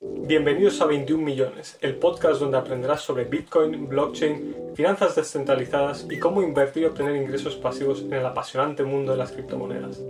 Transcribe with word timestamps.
Bienvenidos 0.00 0.80
a 0.80 0.86
21 0.86 1.24
millones, 1.24 1.78
el 1.80 1.96
podcast 1.96 2.40
donde 2.40 2.58
aprenderás 2.58 3.00
sobre 3.00 3.24
Bitcoin, 3.24 3.88
blockchain, 3.88 4.54
finanzas 4.74 5.14
descentralizadas 5.14 6.06
y 6.10 6.18
cómo 6.18 6.42
invertir 6.42 6.82
y 6.82 6.86
obtener 6.86 7.16
ingresos 7.16 7.56
pasivos 7.56 8.02
en 8.02 8.12
el 8.12 8.26
apasionante 8.26 8.82
mundo 8.84 9.12
de 9.12 9.18
las 9.18 9.32
criptomonedas. 9.32 10.02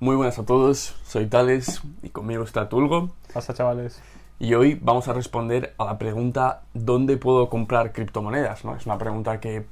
Muy 0.00 0.16
buenas 0.16 0.38
a 0.38 0.44
todos, 0.44 0.96
soy 1.04 1.26
Tales 1.26 1.82
y 2.02 2.10
conmigo 2.10 2.44
está 2.44 2.68
Tulgo. 2.68 3.14
Pasa 3.32 3.54
chavales. 3.54 4.02
Y 4.38 4.54
hoy 4.54 4.78
vamos 4.80 5.08
a 5.08 5.12
responder 5.12 5.74
a 5.78 5.84
la 5.84 5.98
pregunta 5.98 6.64
¿dónde 6.74 7.16
puedo 7.16 7.48
comprar 7.48 7.92
criptomonedas? 7.92 8.64
¿no? 8.64 8.76
Es 8.76 8.86
una 8.86 8.98
pregunta 8.98 9.40
que 9.40 9.66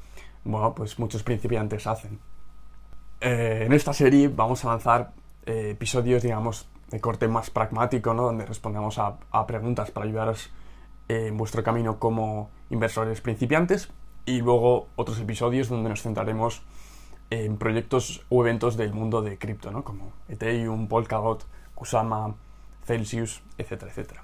bueno, 0.44 0.74
pues 0.74 0.98
muchos 0.98 1.22
principiantes 1.22 1.86
hacen. 1.86 2.18
Eh, 3.20 3.64
en 3.66 3.72
esta 3.72 3.92
serie 3.92 4.28
vamos 4.28 4.64
a 4.64 4.68
lanzar 4.68 5.12
eh, 5.46 5.70
episodios, 5.70 6.22
digamos, 6.22 6.66
de 6.92 7.00
corte 7.00 7.26
más 7.26 7.50
pragmático, 7.50 8.14
¿no? 8.14 8.24
Donde 8.24 8.46
respondemos 8.46 8.98
a, 8.98 9.18
preguntas 9.46 9.90
para 9.90 10.06
ayudaros 10.06 10.50
eh, 11.08 11.26
en 11.28 11.36
vuestro 11.36 11.64
camino 11.64 11.98
como 11.98 12.50
inversores 12.70 13.20
principiantes. 13.20 13.90
Y 14.26 14.40
luego 14.40 14.86
otros 14.94 15.18
episodios 15.18 15.68
donde 15.68 15.88
nos 15.88 16.02
centraremos 16.02 16.62
en 17.30 17.56
proyectos 17.56 18.24
o 18.28 18.42
eventos 18.42 18.76
del 18.76 18.92
mundo 18.92 19.22
de 19.22 19.38
cripto, 19.38 19.72
¿no? 19.72 19.82
Como 19.82 20.12
Ethereum, 20.28 20.86
Polkadot, 20.86 21.44
Kusama, 21.74 22.34
Celsius, 22.84 23.42
etcétera, 23.56 23.90
etcétera. 23.90 24.22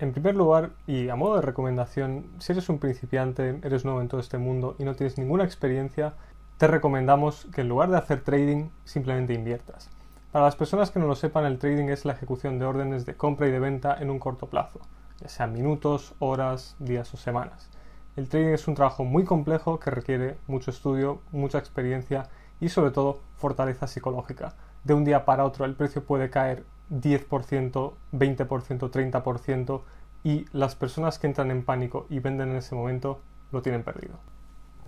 En 0.00 0.12
primer 0.12 0.34
lugar, 0.34 0.70
y 0.86 1.08
a 1.08 1.16
modo 1.16 1.36
de 1.36 1.42
recomendación, 1.42 2.26
si 2.38 2.52
eres 2.52 2.68
un 2.68 2.78
principiante, 2.78 3.60
eres 3.62 3.84
nuevo 3.84 4.00
en 4.00 4.08
todo 4.08 4.20
este 4.20 4.36
mundo 4.36 4.74
y 4.78 4.84
no 4.84 4.94
tienes 4.94 5.16
ninguna 5.16 5.44
experiencia, 5.44 6.14
te 6.56 6.66
recomendamos 6.66 7.46
que 7.54 7.60
en 7.60 7.68
lugar 7.68 7.88
de 7.90 7.98
hacer 7.98 8.22
trading, 8.22 8.68
simplemente 8.84 9.32
inviertas. 9.32 9.90
Para 10.32 10.44
las 10.44 10.56
personas 10.56 10.90
que 10.90 10.98
no 10.98 11.06
lo 11.06 11.14
sepan, 11.14 11.46
el 11.46 11.58
trading 11.58 11.88
es 11.88 12.04
la 12.04 12.12
ejecución 12.12 12.58
de 12.58 12.66
órdenes 12.66 13.06
de 13.06 13.16
compra 13.16 13.48
y 13.48 13.50
de 13.50 13.60
venta 13.60 13.96
en 13.98 14.10
un 14.10 14.18
corto 14.18 14.46
plazo, 14.50 14.78
ya 15.20 15.28
sean 15.28 15.54
minutos, 15.54 16.14
horas, 16.18 16.76
días 16.78 17.14
o 17.14 17.16
semanas. 17.16 17.70
El 18.14 18.28
trading 18.28 18.48
es 18.52 18.68
un 18.68 18.74
trabajo 18.74 19.04
muy 19.04 19.24
complejo 19.24 19.80
que 19.80 19.90
requiere 19.90 20.36
mucho 20.46 20.70
estudio, 20.70 21.22
mucha 21.32 21.56
experiencia 21.56 22.28
y 22.60 22.68
sobre 22.68 22.90
todo 22.90 23.20
fortaleza 23.36 23.86
psicológica. 23.86 24.54
De 24.84 24.92
un 24.92 25.06
día 25.06 25.24
para 25.24 25.46
otro 25.46 25.64
el 25.64 25.74
precio 25.74 26.04
puede 26.04 26.28
caer 26.28 26.62
10%, 26.90 27.94
20%, 28.12 28.90
30% 28.90 29.80
y 30.24 30.44
las 30.52 30.74
personas 30.74 31.18
que 31.18 31.26
entran 31.26 31.50
en 31.50 31.64
pánico 31.64 32.06
y 32.10 32.18
venden 32.18 32.50
en 32.50 32.56
ese 32.56 32.74
momento 32.74 33.20
lo 33.50 33.62
tienen 33.62 33.82
perdido. 33.82 34.18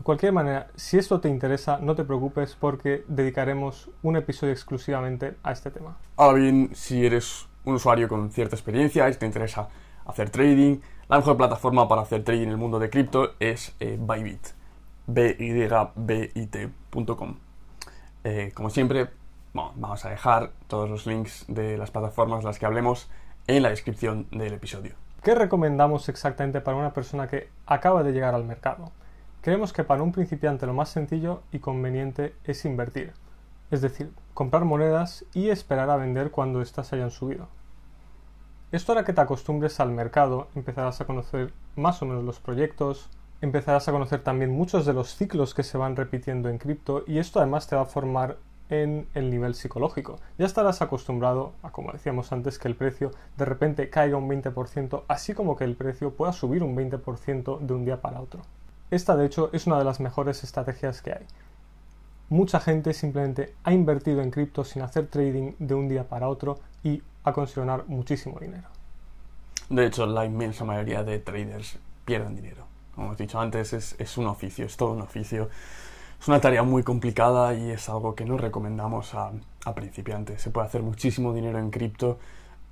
De 0.00 0.04
cualquier 0.04 0.32
manera, 0.32 0.68
si 0.76 0.96
esto 0.96 1.20
te 1.20 1.28
interesa, 1.28 1.78
no 1.78 1.94
te 1.94 2.04
preocupes 2.04 2.56
porque 2.58 3.04
dedicaremos 3.06 3.90
un 4.02 4.16
episodio 4.16 4.54
exclusivamente 4.54 5.34
a 5.42 5.52
este 5.52 5.70
tema. 5.70 5.98
Ahora 6.16 6.38
bien, 6.38 6.70
si 6.72 7.04
eres 7.04 7.46
un 7.66 7.74
usuario 7.74 8.08
con 8.08 8.30
cierta 8.30 8.56
experiencia 8.56 9.06
y 9.10 9.14
te 9.16 9.26
interesa 9.26 9.68
hacer 10.06 10.30
trading, 10.30 10.78
la 11.06 11.18
mejor 11.18 11.36
plataforma 11.36 11.86
para 11.86 12.00
hacer 12.00 12.24
trading 12.24 12.44
en 12.44 12.52
el 12.52 12.56
mundo 12.56 12.78
de 12.78 12.88
cripto 12.88 13.34
es 13.40 13.76
eh, 13.78 13.98
Bybit, 14.00 14.40
bybit.com. 15.06 15.94
Eh, 18.24 18.52
como 18.54 18.70
siempre, 18.70 19.10
vamos 19.52 20.02
a 20.06 20.08
dejar 20.08 20.52
todos 20.66 20.88
los 20.88 21.06
links 21.06 21.44
de 21.46 21.76
las 21.76 21.90
plataformas 21.90 22.38
de 22.38 22.46
las 22.46 22.58
que 22.58 22.64
hablemos 22.64 23.10
en 23.46 23.62
la 23.64 23.68
descripción 23.68 24.28
del 24.30 24.54
episodio. 24.54 24.94
¿Qué 25.22 25.34
recomendamos 25.34 26.08
exactamente 26.08 26.62
para 26.62 26.78
una 26.78 26.94
persona 26.94 27.28
que 27.28 27.50
acaba 27.66 28.02
de 28.02 28.12
llegar 28.12 28.34
al 28.34 28.44
mercado? 28.44 28.92
Creemos 29.42 29.72
que 29.72 29.84
para 29.84 30.02
un 30.02 30.12
principiante 30.12 30.66
lo 30.66 30.74
más 30.74 30.90
sencillo 30.90 31.42
y 31.50 31.60
conveniente 31.60 32.34
es 32.44 32.66
invertir, 32.66 33.14
es 33.70 33.80
decir, 33.80 34.12
comprar 34.34 34.66
monedas 34.66 35.24
y 35.32 35.48
esperar 35.48 35.88
a 35.88 35.96
vender 35.96 36.30
cuando 36.30 36.60
éstas 36.60 36.92
hayan 36.92 37.10
subido. 37.10 37.48
Esto 38.70 38.92
hará 38.92 39.04
que 39.04 39.14
te 39.14 39.20
acostumbres 39.22 39.80
al 39.80 39.92
mercado, 39.92 40.48
empezarás 40.54 41.00
a 41.00 41.06
conocer 41.06 41.54
más 41.74 42.02
o 42.02 42.06
menos 42.06 42.22
los 42.22 42.38
proyectos, 42.38 43.08
empezarás 43.40 43.88
a 43.88 43.92
conocer 43.92 44.22
también 44.22 44.50
muchos 44.50 44.84
de 44.84 44.92
los 44.92 45.16
ciclos 45.16 45.54
que 45.54 45.62
se 45.62 45.78
van 45.78 45.96
repitiendo 45.96 46.50
en 46.50 46.58
cripto 46.58 47.02
y 47.06 47.18
esto 47.18 47.40
además 47.40 47.66
te 47.66 47.76
va 47.76 47.82
a 47.82 47.86
formar 47.86 48.36
en 48.68 49.08
el 49.14 49.30
nivel 49.30 49.54
psicológico. 49.54 50.16
Ya 50.36 50.44
estarás 50.44 50.82
acostumbrado 50.82 51.54
a, 51.62 51.70
como 51.70 51.92
decíamos 51.92 52.30
antes, 52.32 52.58
que 52.58 52.68
el 52.68 52.76
precio 52.76 53.10
de 53.38 53.46
repente 53.46 53.88
caiga 53.88 54.18
un 54.18 54.28
20%, 54.28 55.04
así 55.08 55.32
como 55.32 55.56
que 55.56 55.64
el 55.64 55.76
precio 55.76 56.14
pueda 56.14 56.34
subir 56.34 56.62
un 56.62 56.76
20% 56.76 57.58
de 57.58 57.74
un 57.74 57.84
día 57.86 58.02
para 58.02 58.20
otro. 58.20 58.42
Esta, 58.90 59.16
de 59.16 59.26
hecho, 59.26 59.50
es 59.52 59.66
una 59.66 59.78
de 59.78 59.84
las 59.84 60.00
mejores 60.00 60.42
estrategias 60.44 61.02
que 61.02 61.12
hay. 61.12 61.26
Mucha 62.28 62.60
gente 62.60 62.92
simplemente 62.92 63.54
ha 63.64 63.72
invertido 63.72 64.20
en 64.22 64.30
cripto 64.30 64.64
sin 64.64 64.82
hacer 64.82 65.06
trading 65.08 65.52
de 65.58 65.74
un 65.74 65.88
día 65.88 66.04
para 66.04 66.28
otro 66.28 66.58
y 66.82 67.02
ha 67.24 67.32
conseguido 67.32 67.66
ganar 67.66 67.86
muchísimo 67.88 68.38
dinero. 68.40 68.68
De 69.68 69.86
hecho, 69.86 70.06
la 70.06 70.24
inmensa 70.24 70.64
mayoría 70.64 71.02
de 71.04 71.18
traders 71.18 71.78
pierden 72.04 72.36
dinero. 72.36 72.64
Como 72.94 73.08
hemos 73.08 73.18
dicho 73.18 73.40
antes, 73.40 73.72
es, 73.72 73.94
es 73.98 74.18
un 74.18 74.26
oficio, 74.26 74.66
es 74.66 74.76
todo 74.76 74.92
un 74.92 75.02
oficio 75.02 75.48
es 76.20 76.28
una 76.28 76.40
tarea 76.40 76.62
muy 76.62 76.82
complicada 76.82 77.54
y 77.54 77.70
es 77.70 77.88
algo 77.88 78.14
que 78.14 78.26
no 78.26 78.36
recomendamos 78.36 79.14
a, 79.14 79.32
principiantes. 79.74 80.42
Se 80.42 80.50
puede 80.50 80.66
hacer 80.66 80.82
muchísimo 80.82 81.32
dinero 81.32 81.58
en 81.58 81.70
cripto 81.70 82.18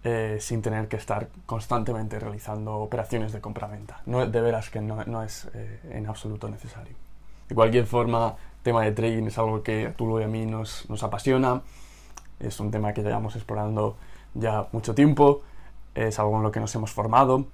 eh, 0.04 0.38
sin 0.40 0.62
tener 0.62 0.86
que 0.86 0.96
estar 0.96 1.28
constantemente 1.44 2.18
realizando 2.20 2.76
operaciones 2.76 3.32
de 3.32 3.40
compra-venta. 3.40 4.00
No, 4.06 4.24
de 4.26 4.40
veras 4.40 4.70
que 4.70 4.80
no, 4.80 5.22
es 5.22 5.48
eh, 5.54 5.80
en 5.90 6.06
absoluto 6.06 6.48
necesario. 6.48 6.94
De 7.48 7.54
cualquier 7.54 7.84
forma, 7.86 8.36
tema 8.62 8.84
de 8.84 8.92
trading 8.92 9.24
es 9.24 9.38
algo 9.38 9.62
que 9.62 9.86
a 9.86 9.92
Tulo 9.94 10.20
y 10.20 10.24
a 10.24 10.28
mí 10.28 10.46
nos, 10.46 10.86
apasiona. 11.02 11.62
Es 12.38 12.60
un 12.60 12.70
tema 12.70 12.92
que 12.92 13.02
llevamos 13.02 13.34
explorando 13.34 13.96
ya 14.34 14.68
mucho 14.72 14.94
tiempo. 14.94 15.42
Es 15.94 16.18
algo 16.18 16.36
en 16.36 16.42
lo 16.44 16.52
que 16.52 16.60
nos 16.60 16.72
hemos 16.74 16.92
formado. 16.92 17.46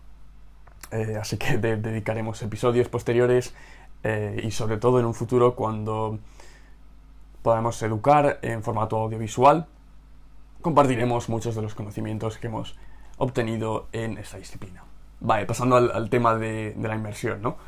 Eh, 0.91 1.17
así 1.19 1.39
que 1.39 1.57
dedicaremos 1.57 2.43
episodios 2.43 2.89
posteriores 2.89 3.55
y 4.43 4.51
sobre 4.51 4.77
todo 4.77 5.01
en 5.01 5.07
un 5.07 5.15
futuro 5.15 5.55
cuando 5.55 6.19
podamos 7.45 7.83
educar 7.83 8.39
en 8.41 8.63
formato 8.63 8.97
audiovisual, 8.99 9.67
compartiremos 10.65 11.29
muchos 11.29 11.55
de 11.55 11.61
los 11.61 11.75
conocimientos 11.75 12.39
que 12.39 12.47
hemos 12.47 12.75
obtenido 13.19 13.87
en 13.93 14.17
esta 14.17 14.39
disciplina. 14.39 14.83
Vale, 15.21 15.45
pasando 15.45 15.77
al, 15.77 16.09
tema 16.09 16.35
de, 16.37 16.75
la 16.81 16.95
inversión, 16.95 17.43
¿no? 17.43 17.59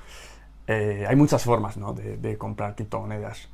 Eh, 0.67 1.05
hay 1.07 1.15
muchas 1.15 1.45
formas 1.45 1.77
¿no? 1.77 1.93
de, 1.93 2.39
comprar 2.39 2.75
criptomonedas, 2.75 3.51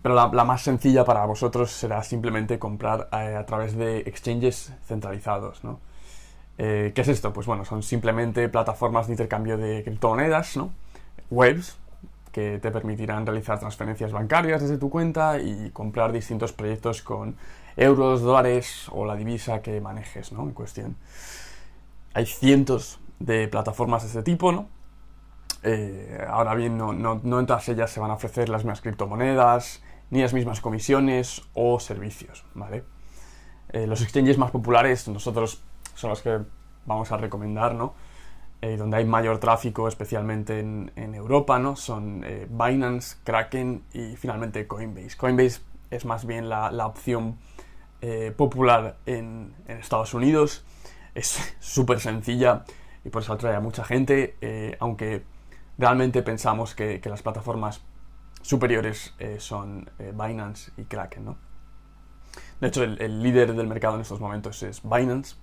pero 0.00 0.14
la, 0.14 0.44
más 0.44 0.62
sencilla 0.62 1.04
para 1.04 1.26
vosotros 1.26 1.72
será 1.72 2.04
simplemente 2.04 2.60
comprar 2.60 3.08
eh, 3.12 3.34
a, 3.34 3.44
través 3.44 3.76
de 3.76 3.98
exchanges 3.98 4.72
centralizados, 4.86 5.64
¿no? 5.64 5.80
¿Qué 6.56 6.94
es 6.94 7.08
esto? 7.08 7.32
Pues 7.32 7.48
bueno, 7.48 7.64
son 7.64 7.82
simplemente 7.82 8.48
plataformas 8.48 9.08
de 9.08 9.14
intercambio 9.14 9.58
de 9.58 9.82
criptomonedas, 9.82 10.56
¿no? 10.56 10.70
Webs, 11.28 11.76
que 12.34 12.58
te 12.58 12.72
permitirán 12.72 13.24
realizar 13.24 13.60
transferencias 13.60 14.10
bancarias 14.10 14.60
desde 14.60 14.76
tu 14.76 14.90
cuenta 14.90 15.38
y 15.38 15.70
comprar 15.70 16.10
distintos 16.10 16.52
proyectos 16.52 17.00
con 17.00 17.36
euros, 17.76 18.22
dólares 18.22 18.88
o 18.90 19.06
la 19.06 19.14
divisa 19.14 19.62
que 19.62 19.80
manejes 19.80 20.32
¿no? 20.32 20.42
en 20.42 20.50
cuestión. 20.50 20.96
Hay 22.12 22.26
cientos 22.26 22.98
de 23.20 23.46
plataformas 23.46 24.02
de 24.02 24.08
este 24.08 24.24
tipo, 24.24 24.50
¿no? 24.50 24.68
Eh, 25.62 26.26
ahora 26.28 26.56
bien, 26.56 26.76
no, 26.76 26.92
no, 26.92 27.38
en 27.38 27.46
todas 27.46 27.68
ellas 27.68 27.88
se 27.92 28.00
van 28.00 28.10
a 28.10 28.14
ofrecer 28.14 28.48
las 28.48 28.64
mismas 28.64 28.80
criptomonedas, 28.80 29.80
ni 30.10 30.20
las 30.20 30.34
mismas 30.34 30.60
comisiones 30.60 31.42
o 31.54 31.78
servicios, 31.78 32.44
¿vale? 32.54 32.82
Eh, 33.68 33.86
los 33.86 34.02
exchanges 34.02 34.38
más 34.38 34.50
populares, 34.50 35.06
nosotros 35.06 35.62
son 35.94 36.10
los 36.10 36.20
que 36.20 36.40
vamos 36.84 37.12
a 37.12 37.16
recomendar, 37.16 37.76
¿no? 37.76 37.94
Eh, 38.64 38.78
donde 38.78 38.96
hay 38.96 39.04
mayor 39.04 39.40
tráfico, 39.40 39.88
especialmente 39.88 40.58
en, 40.58 41.14
Europa, 41.14 41.58
¿no? 41.58 41.76
Son 41.76 42.24
eh, 42.24 42.46
Binance, 42.48 43.18
Kraken 43.22 43.84
y 43.92 44.16
finalmente 44.16 44.66
Coinbase. 44.66 45.18
Coinbase 45.18 45.60
es 45.90 46.06
más 46.06 46.24
bien 46.24 46.48
la, 46.48 46.86
opción 46.86 47.36
eh, 48.00 48.32
popular 48.34 48.96
en, 49.04 49.54
Estados 49.68 50.14
Unidos. 50.14 50.64
Es 51.14 51.54
súper 51.60 52.00
sencilla 52.00 52.64
y 53.04 53.10
por 53.10 53.20
eso 53.20 53.34
atrae 53.34 53.54
a 53.54 53.60
mucha 53.60 53.84
gente, 53.84 54.76
aunque 54.80 55.24
realmente 55.76 56.22
pensamos 56.22 56.74
que, 56.74 57.02
las 57.04 57.20
plataformas 57.20 57.82
superiores 58.40 59.12
son 59.36 59.90
Binance 59.98 60.72
y 60.78 60.84
Kraken, 60.84 61.22
¿no? 61.26 61.36
De 62.62 62.68
hecho, 62.68 62.82
el 62.82 63.22
líder 63.22 63.54
del 63.54 63.66
mercado 63.66 63.96
en 63.96 64.00
estos 64.00 64.20
momentos 64.20 64.62
es 64.62 64.80
Binance, 64.82 65.36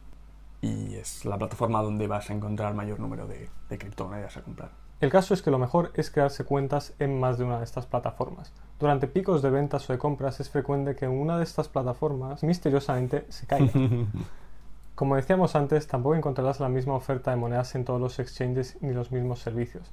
y 0.61 0.95
es 0.95 1.25
la 1.25 1.37
plataforma 1.37 1.81
donde 1.81 2.07
vas 2.07 2.29
a 2.29 2.33
encontrar 2.33 2.73
mayor 2.75 2.99
número 2.99 3.27
de, 3.27 3.49
criptomonedas 3.69 4.37
a 4.37 4.41
comprar. 4.41 4.71
El 4.99 5.09
caso 5.09 5.33
es 5.33 5.41
que 5.41 5.49
lo 5.49 5.57
mejor 5.57 5.91
es 5.95 6.11
crearse 6.11 6.45
cuentas 6.45 6.93
en 6.99 7.19
más 7.19 7.39
de 7.39 7.43
una 7.43 7.57
de 7.57 7.63
estas 7.63 7.87
plataformas. 7.87 8.53
Durante 8.79 9.07
picos 9.07 9.41
de 9.41 9.49
ventas 9.49 9.89
o 9.89 9.93
de 9.93 9.99
compras 9.99 10.39
es 10.39 10.49
frecuente 10.51 10.95
que 10.95 11.07
una 11.07 11.37
de 11.37 11.43
estas 11.43 11.67
plataformas 11.67 12.43
misteriosamente 12.43 13.25
se 13.29 13.47
caiga. 13.47 13.71
Como 14.95 15.15
decíamos 15.15 15.55
antes, 15.55 15.87
tampoco 15.87 16.15
encontrarás 16.15 16.59
la 16.59 16.69
misma 16.69 16.93
oferta 16.93 17.31
de 17.31 17.37
monedas 17.37 17.73
en 17.73 17.85
todos 17.85 17.99
los 17.99 18.19
exchanges 18.19 18.77
ni 18.81 18.93
los 18.93 19.11
mismos 19.11 19.39
servicios. 19.39 19.89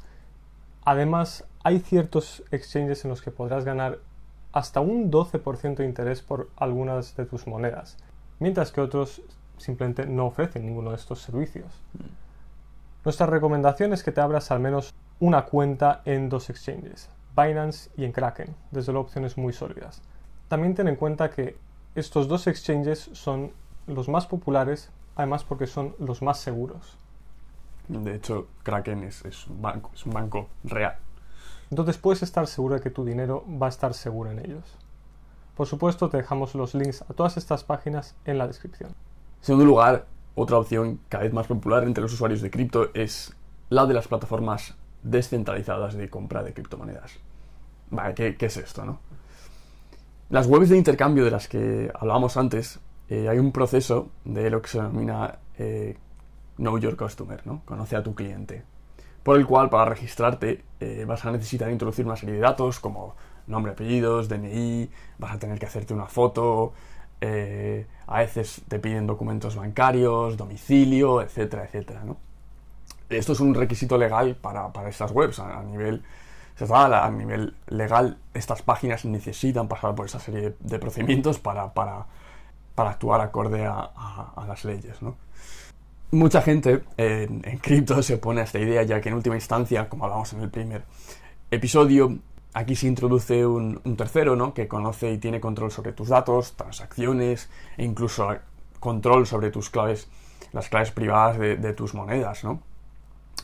Además, 0.85 1.45
hay 1.65 1.79
ciertos 1.81 2.43
exchanges 2.51 3.05
en 3.05 3.11
los 3.11 3.23
que 3.23 3.31
podrás 3.31 3.65
ganar 3.65 4.01
hasta 4.53 4.81
un 4.81 5.11
12% 5.11 5.77
de 5.77 5.85
interés 5.87 6.21
por 6.21 6.51
algunas 6.57 7.17
de 7.17 7.25
tus 7.25 7.47
monedas, 7.47 7.97
mientras 8.39 8.73
que 8.73 8.83
otros 8.83 9.23
simplemente 9.59 10.07
no 10.07 10.27
ofrecen 10.27 10.67
ninguno 10.67 10.91
de 10.91 10.97
estos 10.97 11.21
servicios. 11.21 11.83
Nuestra 13.05 13.27
recomendación 13.27 13.93
es 13.93 14.03
que 14.03 14.13
te 14.13 14.21
abras 14.21 14.51
al 14.51 14.61
menos 14.61 14.95
una 15.21 15.45
cuenta 15.45 16.03
en 16.05 16.29
dos 16.29 16.51
exchanges, 16.51 17.09
Binance 17.37 17.91
y 17.97 18.05
en 18.05 18.13
Kraken, 18.13 18.55
desde 18.71 18.93
luego 18.93 19.07
opciones 19.07 19.37
muy 19.37 19.53
sólidas. 19.53 20.03
También 20.49 20.75
ten 20.75 20.89
en 20.89 20.97
cuenta 20.97 21.31
que 21.31 21.57
estos 21.95 22.29
dos 22.29 22.47
exchanges 22.47 23.11
son 23.13 23.53
los 23.87 24.09
más 24.09 24.27
populares, 24.27 24.91
además 25.17 25.45
porque 25.45 25.67
son 25.67 25.95
los 25.99 26.23
más 26.23 26.39
seguros. 26.39 26.97
De 27.89 28.15
hecho, 28.15 28.49
Kraken 28.63 29.05
es, 29.05 29.47
un 29.47 29.63
banco, 29.63 29.91
es 29.95 30.05
un 30.05 30.13
banco 30.13 30.49
real. 30.65 30.97
Entonces 31.71 31.99
puedes 31.99 32.23
estar 32.23 32.47
seguro 32.47 32.75
de 32.77 32.81
que 32.81 32.91
tu 32.91 33.05
dinero 33.05 33.45
va 33.61 33.67
a 33.67 33.71
estar 33.71 33.95
seguro 33.95 34.31
en 34.31 34.39
ellos. 34.39 34.77
Por 35.57 35.67
supuesto, 35.67 36.09
te 36.09 36.19
dejamos 36.19 36.55
los 36.55 36.75
links 36.75 37.03
a 37.03 37.15
todas 37.15 37.37
estas 37.37 37.65
páginas 37.65 38.15
en 38.25 38.39
la 38.39 38.47
descripción. 38.47 38.95
Segundo 39.41 39.65
lugar, 39.65 40.07
otra 40.35 40.59
opción 40.59 41.01
cada 41.09 41.25
vez 41.25 41.33
más 41.33 41.47
popular 41.47 41.85
entre 41.85 42.03
los 42.03 42.13
usuarios 42.13 42.43
de 42.43 42.51
cripto 42.51 42.91
es 42.95 43.35
la 43.71 43.87
de 43.87 43.95
las 43.95 44.09
plataformas 44.09 44.77
descentralizadas 45.03 45.95
de 45.95 46.09
compra 46.09 46.43
de 46.43 46.53
criptomonedas. 46.53 47.19
Vale, 47.91 48.15
¿qué, 48.15 48.37
es 48.39 48.57
esto, 48.57 48.85
no? 48.85 49.01
Las 50.31 50.47
webs 50.47 50.69
de 50.69 50.77
intercambio 50.77 51.25
de 51.25 51.31
las 51.31 51.49
que 51.49 51.91
hablábamos 51.95 52.37
antes, 52.37 52.81
eh, 53.09 53.29
hay 53.29 53.39
un 53.39 53.53
proceso 53.53 54.11
de 54.25 54.51
lo 54.51 54.61
que 54.61 54.69
se 54.69 54.79
denomina 54.79 55.39
eh, 55.57 55.97
Know 56.57 56.79
Your 56.79 56.97
Customer, 56.97 57.41
¿no? 57.47 57.63
Conoce 57.65 57.97
a 57.97 58.03
tu 58.03 58.15
cliente. 58.15 58.63
Por 59.23 59.39
el 59.39 59.47
cual, 59.47 59.71
para 59.71 59.87
registrarte, 59.87 60.65
eh, 60.81 61.05
vas 61.07 61.25
a 61.25 61.31
necesitar 61.31 61.71
introducir 61.71 62.05
una 62.05 62.17
serie 62.17 62.35
de 62.35 62.41
datos 62.41 62.79
como 62.81 63.15
nombre, 63.47 63.73
apellidos, 63.73 64.29
DNI, 64.29 64.91
vas 65.19 65.33
a 65.35 65.39
tener 65.39 65.59
que 65.59 65.67
hacerte 65.67 65.95
una 65.95 66.07
foto, 66.07 66.75
a 67.21 68.19
veces 68.19 68.63
te 68.69 68.79
piden 68.79 69.07
documentos 69.07 69.57
bancarios, 69.57 70.37
domicilio, 70.37 71.21
etcétera, 71.21 71.65
etcétera. 71.65 72.03
Esto 73.09 73.33
es 73.33 73.41
un 73.41 73.55
requisito 73.55 73.97
legal 73.97 74.37
para, 74.37 74.71
estas 74.89 75.13
webs 75.13 75.39
a, 75.39 75.63
nivel 75.63 76.03
a 76.61 77.11
nivel 77.11 77.55
legal, 77.69 78.19
estas 78.35 78.63
páginas 78.63 79.05
necesitan 79.05 79.69
pasar 79.69 79.95
por 79.95 80.07
esa 80.07 80.19
serie 80.19 80.57
de 80.59 80.79
procedimientos 80.79 81.39
para, 81.39 81.73
para, 81.73 82.07
actuar 82.77 83.21
acorde 83.21 83.65
a, 83.65 84.45
las 84.47 84.65
leyes. 84.65 84.99
Mucha 86.11 86.43
gente 86.43 86.83
en, 86.97 87.41
cripto 87.59 88.03
se 88.03 88.19
pone 88.19 88.41
a 88.41 88.45
esta 88.45 88.59
idea, 88.59 88.83
ya 88.83 89.01
que 89.01 89.09
en 89.09 89.15
última 89.15 89.37
instancia, 89.37 89.89
como 89.89 90.05
hablamos 90.05 90.33
en 90.33 90.41
el 90.41 90.51
primer 90.51 90.85
episodio, 91.51 92.19
aquí 92.55 92.77
se 92.77 92.87
introduce 92.87 93.47
un, 93.47 93.81
tercero 93.97 94.37
¿no? 94.37 94.55
que 94.55 94.69
conoce 94.69 95.13
y 95.13 95.19
tiene 95.19 95.41
control 95.41 95.71
sobre 95.71 95.93
tus 95.93 96.09
datos, 96.09 96.55
transacciones 96.55 97.51
e 97.77 97.85
incluso 97.85 98.29
control 98.81 99.27
sobre 99.27 99.51
tus 99.51 99.71
claves, 99.71 100.09
las 100.53 100.69
claves 100.69 100.91
privadas 100.91 101.39
de, 101.39 101.73
tus 101.73 101.95
monedas. 101.95 102.45
¿no? 102.45 102.63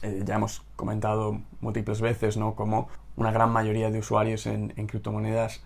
Eh, 0.03 0.23
ya 0.25 0.37
hemos 0.37 0.63
comentado 0.77 1.41
múltiples 1.61 2.01
veces, 2.01 2.37
¿no? 2.37 2.55
Como 2.55 2.89
una 3.17 3.31
gran 3.31 3.51
mayoría 3.51 3.91
de 3.91 3.99
usuarios 3.99 4.47
en, 4.47 4.69
criptomonedas 4.87 5.63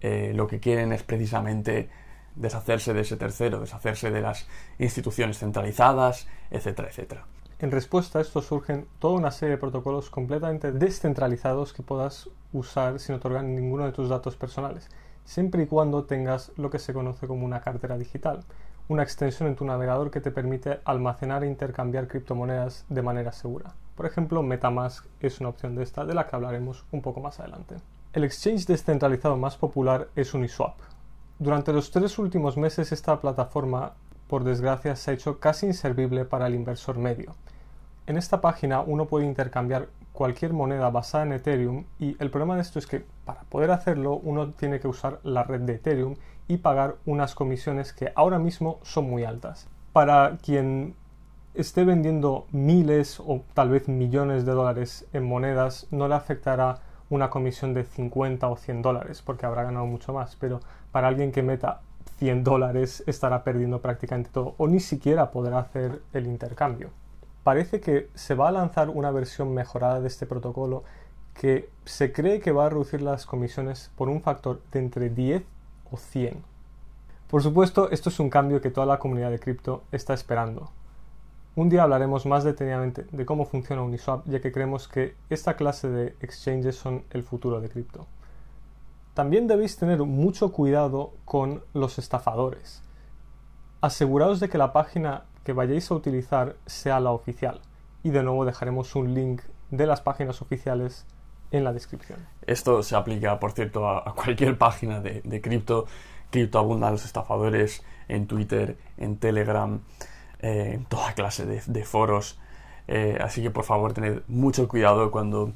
eh, 0.00 0.32
lo 0.34 0.46
que 0.46 0.60
quieren 0.60 0.92
es 0.92 1.02
precisamente 1.02 1.88
deshacerse 2.34 2.94
de 2.94 3.02
ese 3.02 3.16
tercero, 3.16 3.60
deshacerse 3.60 4.10
de 4.10 4.22
las 4.22 4.46
instituciones 4.78 5.38
centralizadas, 5.38 6.26
etcétera, 6.50 6.88
etcétera. 6.88 7.26
En 7.58 7.70
respuesta 7.70 8.18
a 8.18 8.22
esto 8.22 8.40
surgen 8.40 8.86
toda 8.98 9.18
una 9.18 9.30
serie 9.30 9.56
de 9.56 9.60
protocolos 9.60 10.08
completamente 10.08 10.72
descentralizados 10.72 11.74
que 11.74 11.82
puedas 11.82 12.30
usar 12.52 12.98
sin 12.98 13.14
otorgar 13.14 13.44
ninguno 13.44 13.86
de 13.86 13.92
tus 13.92 14.08
datos 14.08 14.36
personales, 14.36 14.88
siempre 15.24 15.62
y 15.62 15.66
cuando 15.66 16.04
tengas 16.04 16.52
lo 16.56 16.70
que 16.70 16.78
se 16.78 16.92
conoce 16.92 17.26
como 17.26 17.44
una 17.44 17.60
cartera 17.60 17.98
digital 17.98 18.44
una 18.90 19.04
extensión 19.04 19.48
en 19.48 19.54
tu 19.54 19.64
navegador 19.64 20.10
que 20.10 20.20
te 20.20 20.32
permite 20.32 20.80
almacenar 20.84 21.44
e 21.44 21.46
intercambiar 21.46 22.08
criptomonedas 22.08 22.84
de 22.88 23.02
manera 23.02 23.30
segura. 23.30 23.72
Por 23.94 24.04
ejemplo, 24.04 24.42
Metamask 24.42 25.06
es 25.20 25.38
una 25.38 25.50
opción 25.50 25.76
de 25.76 25.84
esta 25.84 26.04
de 26.04 26.12
la 26.12 26.26
que 26.26 26.34
hablaremos 26.34 26.84
un 26.90 27.00
poco 27.00 27.20
más 27.20 27.38
adelante. 27.38 27.76
El 28.12 28.24
exchange 28.24 28.66
descentralizado 28.66 29.36
más 29.36 29.56
popular 29.56 30.08
es 30.16 30.34
Uniswap. 30.34 30.74
Durante 31.38 31.72
los 31.72 31.92
tres 31.92 32.18
últimos 32.18 32.56
meses 32.56 32.90
esta 32.90 33.20
plataforma, 33.20 33.92
por 34.26 34.42
desgracia, 34.42 34.96
se 34.96 35.12
ha 35.12 35.14
hecho 35.14 35.38
casi 35.38 35.66
inservible 35.66 36.24
para 36.24 36.48
el 36.48 36.56
inversor 36.56 36.98
medio. 36.98 37.36
En 38.06 38.16
esta 38.16 38.40
página 38.40 38.80
uno 38.80 39.06
puede 39.06 39.26
intercambiar 39.26 39.88
cualquier 40.12 40.52
moneda 40.52 40.90
basada 40.90 41.24
en 41.24 41.32
Ethereum 41.32 41.84
y 41.98 42.16
el 42.18 42.30
problema 42.30 42.56
de 42.56 42.62
esto 42.62 42.78
es 42.78 42.86
que 42.86 43.04
para 43.24 43.42
poder 43.44 43.70
hacerlo 43.70 44.16
uno 44.22 44.50
tiene 44.50 44.80
que 44.80 44.88
usar 44.88 45.20
la 45.22 45.44
red 45.44 45.60
de 45.60 45.74
Ethereum 45.74 46.16
y 46.48 46.58
pagar 46.58 46.96
unas 47.06 47.34
comisiones 47.34 47.92
que 47.92 48.12
ahora 48.16 48.38
mismo 48.38 48.80
son 48.82 49.08
muy 49.08 49.24
altas. 49.24 49.68
Para 49.92 50.38
quien 50.42 50.94
esté 51.54 51.84
vendiendo 51.84 52.46
miles 52.52 53.20
o 53.20 53.42
tal 53.54 53.70
vez 53.70 53.88
millones 53.88 54.44
de 54.44 54.52
dólares 54.52 55.06
en 55.12 55.24
monedas, 55.24 55.86
no 55.90 56.08
le 56.08 56.14
afectará 56.14 56.80
una 57.08 57.30
comisión 57.30 57.74
de 57.74 57.84
50 57.84 58.48
o 58.48 58.56
100 58.56 58.82
dólares 58.82 59.22
porque 59.22 59.46
habrá 59.46 59.64
ganado 59.64 59.86
mucho 59.86 60.12
más, 60.12 60.36
pero 60.36 60.60
para 60.92 61.08
alguien 61.08 61.32
que 61.32 61.42
meta 61.42 61.80
100 62.18 62.44
dólares 62.44 63.02
estará 63.06 63.42
perdiendo 63.42 63.80
prácticamente 63.80 64.30
todo 64.32 64.54
o 64.58 64.68
ni 64.68 64.80
siquiera 64.80 65.30
podrá 65.30 65.58
hacer 65.58 66.02
el 66.12 66.26
intercambio. 66.26 66.90
Parece 67.50 67.80
que 67.80 68.08
se 68.14 68.36
va 68.36 68.46
a 68.46 68.52
lanzar 68.52 68.90
una 68.90 69.10
versión 69.10 69.52
mejorada 69.52 70.00
de 70.00 70.06
este 70.06 70.24
protocolo 70.24 70.84
que 71.34 71.68
se 71.84 72.12
cree 72.12 72.38
que 72.38 72.52
va 72.52 72.66
a 72.66 72.68
reducir 72.68 73.02
las 73.02 73.26
comisiones 73.26 73.90
por 73.96 74.08
un 74.08 74.22
factor 74.22 74.60
de 74.70 74.78
entre 74.78 75.10
10 75.10 75.42
o 75.90 75.96
100. 75.96 76.44
Por 77.28 77.42
supuesto, 77.42 77.90
esto 77.90 78.08
es 78.08 78.20
un 78.20 78.30
cambio 78.30 78.60
que 78.60 78.70
toda 78.70 78.86
la 78.86 79.00
comunidad 79.00 79.32
de 79.32 79.40
cripto 79.40 79.82
está 79.90 80.14
esperando. 80.14 80.70
Un 81.56 81.68
día 81.68 81.82
hablaremos 81.82 82.24
más 82.24 82.44
detenidamente 82.44 83.04
de 83.10 83.26
cómo 83.26 83.44
funciona 83.44 83.82
Uniswap, 83.82 84.28
ya 84.28 84.40
que 84.40 84.52
creemos 84.52 84.86
que 84.86 85.16
esta 85.28 85.56
clase 85.56 85.88
de 85.88 86.14
exchanges 86.20 86.76
son 86.76 87.02
el 87.10 87.24
futuro 87.24 87.60
de 87.60 87.68
cripto. 87.68 88.06
También 89.12 89.48
debéis 89.48 89.76
tener 89.76 89.98
mucho 90.04 90.52
cuidado 90.52 91.14
con 91.24 91.64
los 91.74 91.98
estafadores. 91.98 92.80
Aseguraos 93.80 94.38
de 94.38 94.48
que 94.48 94.56
la 94.56 94.72
página 94.72 95.24
que 95.50 95.54
vayáis 95.54 95.90
a 95.90 95.94
utilizar 95.94 96.54
sea 96.64 97.00
la 97.00 97.10
oficial. 97.10 97.60
Y 98.04 98.10
de 98.10 98.22
nuevo 98.22 98.44
dejaremos 98.44 98.94
un 98.94 99.14
link 99.14 99.42
de 99.72 99.84
las 99.84 100.00
páginas 100.00 100.40
oficiales 100.42 101.06
en 101.50 101.64
la 101.64 101.72
descripción. 101.72 102.20
Esto 102.46 102.84
se 102.84 102.94
aplica, 102.94 103.40
por 103.40 103.50
cierto, 103.50 103.88
a, 103.88 104.14
cualquier 104.14 104.56
página 104.56 105.00
de, 105.00 105.40
cripto. 105.40 105.86
Cripto 106.30 106.60
abundan 106.60 106.92
los 106.92 107.04
estafadores 107.04 107.82
en 108.06 108.28
Twitter, 108.28 108.78
en 108.96 109.16
Telegram, 109.16 109.80
eh, 110.38 110.74
en 110.74 110.84
toda 110.84 111.14
clase 111.14 111.44
de, 111.46 111.84
foros. 111.84 112.38
Eh, 112.86 113.18
así 113.20 113.42
que 113.42 113.50
por 113.50 113.64
favor 113.64 113.92
tened 113.92 114.22
mucho 114.28 114.68
cuidado 114.68 115.10
cuando 115.10 115.52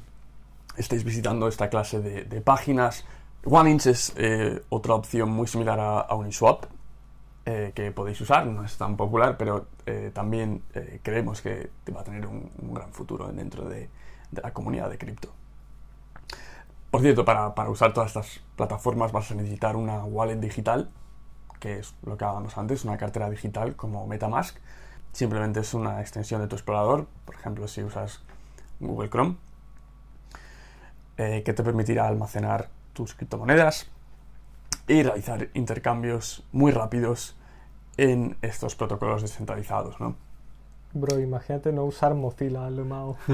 estéis 0.75 1.05
visitando 1.05 1.47
esta 1.47 1.69
clase 1.69 2.01
de, 2.01 2.41
páginas. 2.41 3.05
OneInch 3.45 3.85
es 3.87 4.13
eh, 4.17 4.61
otra 4.67 4.95
opción 4.95 5.29
muy 5.29 5.47
similar 5.47 5.79
a, 5.79 6.13
Uniswap 6.15 6.65
que 7.45 7.93
podéis 7.95 8.19
usar, 8.21 8.47
no 8.47 8.65
es 8.65 8.75
tan 8.77 8.97
popular, 8.97 9.37
pero 9.37 9.67
también 10.13 10.63
creemos 11.03 11.41
que 11.41 11.69
va 11.95 12.01
a 12.01 12.03
tener 12.03 12.25
un, 12.25 12.49
gran 12.73 12.91
futuro 12.91 13.27
dentro 13.31 13.69
de 13.69 13.89
la 14.31 14.51
comunidad 14.51 14.89
de 14.89 14.97
cripto. 14.97 15.31
Por 16.95 17.01
cierto, 17.01 17.25
para, 17.25 17.69
usar 17.69 17.91
todas 17.91 18.07
estas 18.07 18.39
plataformas 18.55 19.11
vas 19.11 19.29
a 19.29 19.35
necesitar 19.35 19.75
una 19.75 20.05
wallet 20.05 20.37
digital, 20.37 20.89
que 21.59 21.79
es 21.79 21.93
lo 22.05 22.15
que 22.15 22.23
hablábamos 22.23 22.57
antes, 22.57 22.85
una 22.85 22.97
cartera 22.97 23.29
digital 23.29 23.75
como 23.75 24.07
Metamask. 24.07 24.57
Simplemente 25.11 25.59
es 25.59 25.73
una 25.73 25.99
extensión 25.99 26.39
de 26.39 26.47
tu 26.47 26.55
explorador, 26.55 27.07
por 27.25 27.35
ejemplo, 27.35 27.67
si 27.67 27.83
usas 27.83 28.21
Google 28.79 29.09
Chrome, 29.09 29.35
eh, 31.17 31.43
que 31.43 31.51
te 31.51 31.63
permitirá 31.63 32.07
almacenar 32.07 32.69
tus 32.93 33.13
criptomonedas 33.13 33.91
y 34.87 35.03
realizar 35.03 35.49
intercambios 35.53 36.43
muy 36.51 36.71
rápidos 36.71 37.35
en 37.97 38.37
estos 38.41 38.75
protocolos 38.75 39.21
descentralizados, 39.21 39.99
¿no? 39.99 40.15
Bro, 40.93 41.19
imagínate 41.19 41.71
no 41.73 41.83
usar 41.83 42.13
Mozilla, 42.13 42.69
Lumao. 42.69 43.17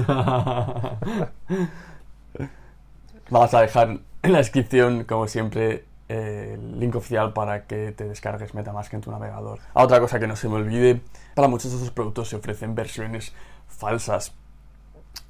Vamos 3.30 3.54
a 3.54 3.60
dejar 3.60 4.00
en 4.22 4.32
la 4.32 4.38
descripción, 4.38 5.04
como 5.04 5.28
siempre, 5.28 5.84
el 6.08 6.80
link 6.80 6.96
oficial 6.96 7.32
para 7.32 7.66
que 7.66 7.92
te 7.92 8.04
descargues 8.04 8.54
Metamask 8.54 8.92
en 8.94 9.00
tu 9.00 9.10
navegador. 9.10 9.60
A 9.74 9.84
otra 9.84 10.00
cosa 10.00 10.18
que 10.18 10.26
no 10.26 10.36
se 10.36 10.48
me 10.48 10.56
olvide, 10.56 11.00
para 11.34 11.48
muchos 11.48 11.70
de 11.70 11.76
estos 11.78 11.92
productos 11.92 12.28
se 12.28 12.36
ofrecen 12.36 12.74
versiones 12.74 13.32
falsas 13.68 14.34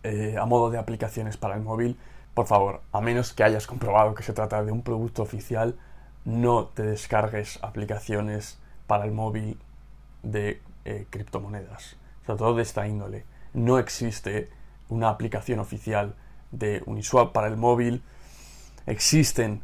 eh, 0.02 0.36
a 0.40 0.46
modo 0.46 0.70
de 0.70 0.78
aplicaciones 0.78 1.36
para 1.36 1.54
el 1.54 1.60
móvil. 1.62 1.98
Por 2.34 2.46
favor, 2.46 2.80
a 2.92 3.00
menos 3.00 3.32
que 3.32 3.44
hayas 3.44 3.66
comprobado 3.66 4.14
que 4.14 4.22
se 4.22 4.32
trata 4.32 4.64
de 4.64 4.72
un 4.72 4.82
producto 4.82 5.22
oficial, 5.22 5.76
no 6.24 6.66
te 6.66 6.82
descargues 6.82 7.58
aplicaciones 7.62 8.58
para 8.86 9.04
el 9.04 9.12
móvil 9.12 9.58
de 10.22 10.60
eh, 10.84 11.06
criptomonedas, 11.10 11.96
sobre 12.26 12.38
todo 12.38 12.54
de 12.54 12.62
esta 12.62 12.86
índole. 12.86 13.24
No 13.54 13.78
existe 13.78 14.50
una 14.88 15.08
aplicación 15.08 15.58
oficial 15.58 16.14
de 16.50 16.82
Uniswap 16.86 17.32
para 17.32 17.48
el 17.48 17.56
móvil. 17.56 18.02
Existen 18.86 19.62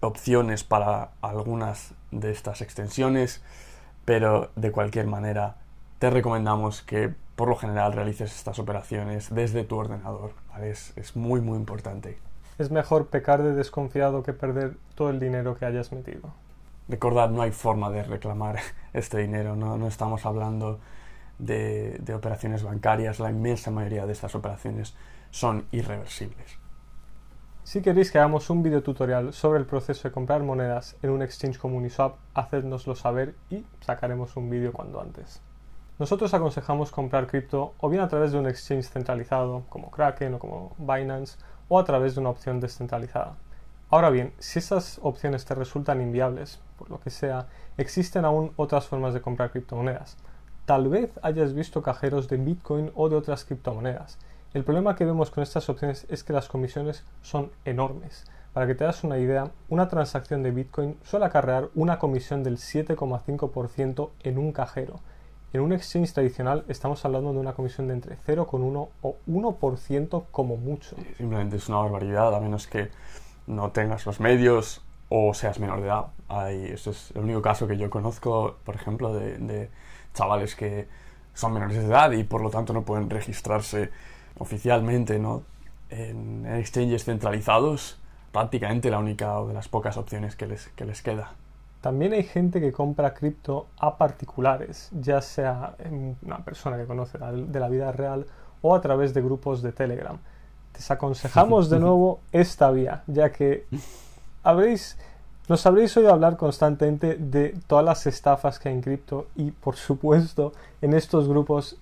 opciones 0.00 0.64
para 0.64 1.12
algunas 1.20 1.94
de 2.10 2.32
estas 2.32 2.60
extensiones, 2.60 3.42
pero 4.04 4.50
de 4.56 4.72
cualquier 4.72 5.06
manera 5.06 5.56
te 5.98 6.10
recomendamos 6.10 6.82
que 6.82 7.14
por 7.36 7.48
lo 7.48 7.56
general 7.56 7.92
realices 7.92 8.34
estas 8.34 8.58
operaciones 8.58 9.32
desde 9.34 9.64
tu 9.64 9.76
ordenador. 9.76 10.32
Es, 10.60 10.92
es 10.96 11.16
muy 11.16 11.40
muy 11.40 11.56
importante. 11.56 12.18
Es 12.58 12.70
mejor 12.70 13.06
pecar 13.06 13.42
de 13.42 13.54
desconfiado 13.54 14.22
que 14.22 14.32
perder 14.32 14.76
todo 14.94 15.10
el 15.10 15.18
dinero 15.18 15.56
que 15.56 15.64
hayas 15.64 15.92
metido. 15.92 16.32
Recordad, 16.88 17.30
no 17.30 17.42
hay 17.42 17.52
forma 17.52 17.90
de 17.90 18.02
reclamar 18.02 18.58
este 18.92 19.18
dinero, 19.18 19.56
no, 19.56 19.78
no 19.78 19.88
estamos 19.88 20.26
hablando 20.26 20.80
de, 21.38 21.98
de 22.00 22.14
operaciones 22.14 22.62
bancarias, 22.62 23.18
la 23.18 23.30
inmensa 23.30 23.70
mayoría 23.70 24.06
de 24.06 24.12
estas 24.12 24.34
operaciones 24.34 24.94
son 25.30 25.66
irreversibles. 25.72 26.62
Si 27.64 27.80
queréis 27.80 28.10
que 28.10 28.18
hagamos 28.18 28.50
un 28.50 28.62
video 28.62 28.82
tutorial 28.82 29.32
sobre 29.32 29.60
el 29.60 29.66
proceso 29.66 30.08
de 30.08 30.12
comprar 30.12 30.42
monedas 30.42 30.96
en 31.00 31.10
un 31.10 31.22
exchange 31.22 31.58
como 31.58 31.78
Uniswap, 31.78 32.16
hacednoslo 32.34 32.96
saber 32.96 33.36
y 33.50 33.64
sacaremos 33.80 34.36
un 34.36 34.50
vídeo 34.50 34.72
cuando 34.72 35.00
antes. 35.00 35.40
Nosotros 35.98 36.34
aconsejamos 36.34 36.90
comprar 36.90 37.28
cripto 37.28 37.74
o 37.78 37.88
bien 37.88 38.02
a 38.02 38.08
través 38.08 38.32
de 38.32 38.38
un 38.38 38.48
exchange 38.48 38.88
centralizado 38.88 39.62
como 39.68 39.92
Kraken 39.92 40.34
o 40.34 40.38
como 40.40 40.74
Binance 40.78 41.38
o 41.72 41.78
a 41.78 41.84
través 41.86 42.14
de 42.14 42.20
una 42.20 42.28
opción 42.28 42.60
descentralizada. 42.60 43.32
Ahora 43.88 44.10
bien, 44.10 44.34
si 44.38 44.58
esas 44.58 45.00
opciones 45.02 45.46
te 45.46 45.54
resultan 45.54 46.02
inviables, 46.02 46.60
por 46.76 46.90
lo 46.90 47.00
que 47.00 47.08
sea, 47.08 47.46
existen 47.78 48.26
aún 48.26 48.52
otras 48.56 48.86
formas 48.86 49.14
de 49.14 49.22
comprar 49.22 49.52
criptomonedas. 49.52 50.18
Tal 50.66 50.88
vez 50.88 51.10
hayas 51.22 51.54
visto 51.54 51.82
cajeros 51.82 52.28
de 52.28 52.36
Bitcoin 52.36 52.92
o 52.94 53.08
de 53.08 53.16
otras 53.16 53.46
criptomonedas. 53.46 54.18
El 54.52 54.64
problema 54.64 54.96
que 54.96 55.06
vemos 55.06 55.30
con 55.30 55.42
estas 55.42 55.70
opciones 55.70 56.04
es 56.10 56.22
que 56.22 56.34
las 56.34 56.46
comisiones 56.46 57.04
son 57.22 57.50
enormes. 57.64 58.26
Para 58.52 58.66
que 58.66 58.74
te 58.74 58.84
das 58.84 59.02
una 59.02 59.16
idea, 59.16 59.50
una 59.70 59.88
transacción 59.88 60.42
de 60.42 60.50
Bitcoin 60.50 60.98
suele 61.02 61.24
acarrear 61.24 61.70
una 61.74 61.98
comisión 61.98 62.42
del 62.42 62.58
7,5% 62.58 64.10
en 64.24 64.36
un 64.36 64.52
cajero. 64.52 65.00
En 65.52 65.60
un 65.60 65.72
exchange 65.74 66.14
tradicional 66.14 66.64
estamos 66.68 67.04
hablando 67.04 67.32
de 67.32 67.38
una 67.38 67.52
comisión 67.52 67.86
de 67.86 67.94
entre 67.94 68.16
0,1 68.16 68.88
o 69.02 69.16
1% 69.28 70.24
como 70.30 70.56
mucho. 70.56 70.96
Simplemente 71.18 71.56
es 71.56 71.68
una 71.68 71.78
barbaridad, 71.78 72.34
a 72.34 72.40
menos 72.40 72.66
que 72.66 72.88
no 73.46 73.70
tengas 73.70 74.06
los 74.06 74.18
medios 74.18 74.82
o 75.10 75.34
seas 75.34 75.60
menor 75.60 75.80
de 75.80 75.88
edad. 75.88 76.06
Hay, 76.28 76.64
eso 76.66 76.90
es 76.90 77.10
el 77.14 77.24
único 77.24 77.42
caso 77.42 77.68
que 77.68 77.76
yo 77.76 77.90
conozco, 77.90 78.56
por 78.64 78.76
ejemplo, 78.76 79.12
de, 79.12 79.68
chavales 80.14 80.56
que 80.56 80.88
son 81.34 81.52
menores 81.52 81.76
de 81.76 81.84
edad 81.84 82.12
y 82.12 82.24
por 82.24 82.40
lo 82.40 82.48
tanto 82.48 82.72
no 82.72 82.82
pueden 82.82 83.10
registrarse 83.10 83.90
oficialmente 84.38 85.18
¿no? 85.18 85.42
en, 85.90 86.46
exchanges 86.46 87.04
centralizados. 87.04 87.98
Prácticamente 88.32 88.90
la 88.90 88.98
única 88.98 89.38
o 89.38 89.48
de 89.48 89.52
las 89.52 89.68
pocas 89.68 89.98
opciones 89.98 90.34
que 90.34 90.46
les, 90.46 90.68
que 90.68 90.86
les 90.86 91.02
queda. 91.02 91.34
También 91.82 92.12
hay 92.12 92.22
gente 92.22 92.60
que 92.60 92.70
compra 92.70 93.12
cripto 93.12 93.66
a 93.76 93.98
particulares, 93.98 94.88
ya 94.92 95.20
sea 95.20 95.74
una 96.22 96.38
persona 96.38 96.76
que 96.76 96.86
conoce 96.86 97.18
de 97.18 97.60
la 97.60 97.68
vida 97.68 97.90
real 97.90 98.24
o 98.62 98.76
a 98.76 98.80
través 98.80 99.12
de 99.12 99.20
grupos 99.20 99.62
de 99.62 99.72
Telegram. 99.72 100.16
Desaconsejamos 100.72 101.68
de 101.68 101.80
nuevo 101.80 102.20
esta 102.30 102.70
vía, 102.70 103.02
ya 103.08 103.32
que 103.32 103.66
habréis, 104.44 104.96
nos 105.48 105.66
habréis 105.66 105.96
oído 105.96 106.12
hablar 106.12 106.36
constantemente 106.36 107.16
de 107.16 107.58
todas 107.66 107.84
las 107.84 108.06
estafas 108.06 108.60
que 108.60 108.68
hay 108.68 108.76
en 108.76 108.80
cripto 108.80 109.26
y 109.34 109.50
por 109.50 109.74
supuesto 109.74 110.52
en 110.80 110.94
estos 110.94 111.28
grupos 111.28 111.80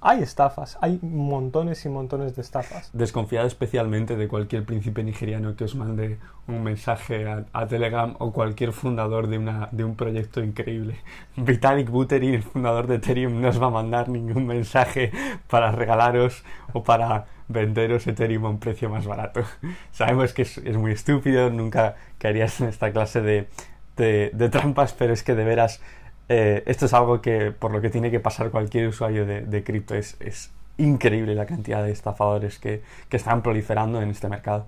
hay 0.00 0.22
estafas, 0.22 0.78
hay 0.80 1.00
montones 1.02 1.84
y 1.84 1.88
montones 1.88 2.36
de 2.36 2.42
estafas. 2.42 2.90
Desconfiad 2.92 3.46
especialmente 3.46 4.16
de 4.16 4.28
cualquier 4.28 4.64
príncipe 4.64 5.02
nigeriano 5.02 5.56
que 5.56 5.64
os 5.64 5.74
mande 5.74 6.18
un 6.46 6.62
mensaje 6.62 7.26
a, 7.52 7.66
Telegram 7.66 8.14
o 8.18 8.32
cualquier 8.32 8.72
fundador 8.72 9.26
de, 9.26 9.38
una, 9.38 9.68
de 9.72 9.82
un 9.82 9.96
proyecto 9.96 10.42
increíble. 10.42 10.98
Vitalik 11.36 11.90
Buterin, 11.90 12.34
el 12.34 12.42
fundador 12.42 12.86
de 12.86 12.96
Ethereum, 12.96 13.40
no 13.40 13.48
os 13.48 13.60
va 13.60 13.66
a 13.66 13.70
mandar 13.70 14.08
ningún 14.08 14.46
mensaje 14.46 15.10
para 15.48 15.72
regalaros 15.72 16.44
o 16.72 16.84
para 16.84 17.26
venderos 17.48 18.06
Ethereum 18.06 18.46
a 18.46 18.50
un 18.50 18.60
precio 18.60 18.88
más 18.88 19.04
barato. 19.04 19.42
Sabemos 19.90 20.32
que 20.32 20.42
es, 20.42 20.76
muy 20.76 20.92
estúpido, 20.92 21.50
nunca 21.50 21.96
caerías 22.18 22.60
en 22.60 22.68
esta 22.68 22.92
clase 22.92 23.20
de, 23.20 23.48
de 23.96 24.48
trampas, 24.48 24.92
pero 24.92 25.12
es 25.12 25.24
que 25.24 25.34
de 25.34 25.44
veras 25.44 25.80
eh, 26.28 26.62
esto 26.66 26.86
es 26.86 26.92
algo 26.92 27.20
que 27.20 27.52
por 27.52 27.70
lo 27.72 27.80
que 27.80 27.88
tiene 27.90 28.10
que 28.10 28.20
pasar 28.20 28.50
cualquier 28.50 28.88
usuario 28.88 29.24
de, 29.26 29.64
cripto. 29.64 29.94
Es, 29.94 30.16
es, 30.20 30.50
increíble 30.80 31.34
la 31.34 31.44
cantidad 31.44 31.82
de 31.82 31.90
estafadores 31.90 32.60
que, 32.60 32.84
que, 33.08 33.16
están 33.16 33.42
proliferando 33.42 34.00
en 34.00 34.10
este 34.10 34.28
mercado. 34.28 34.66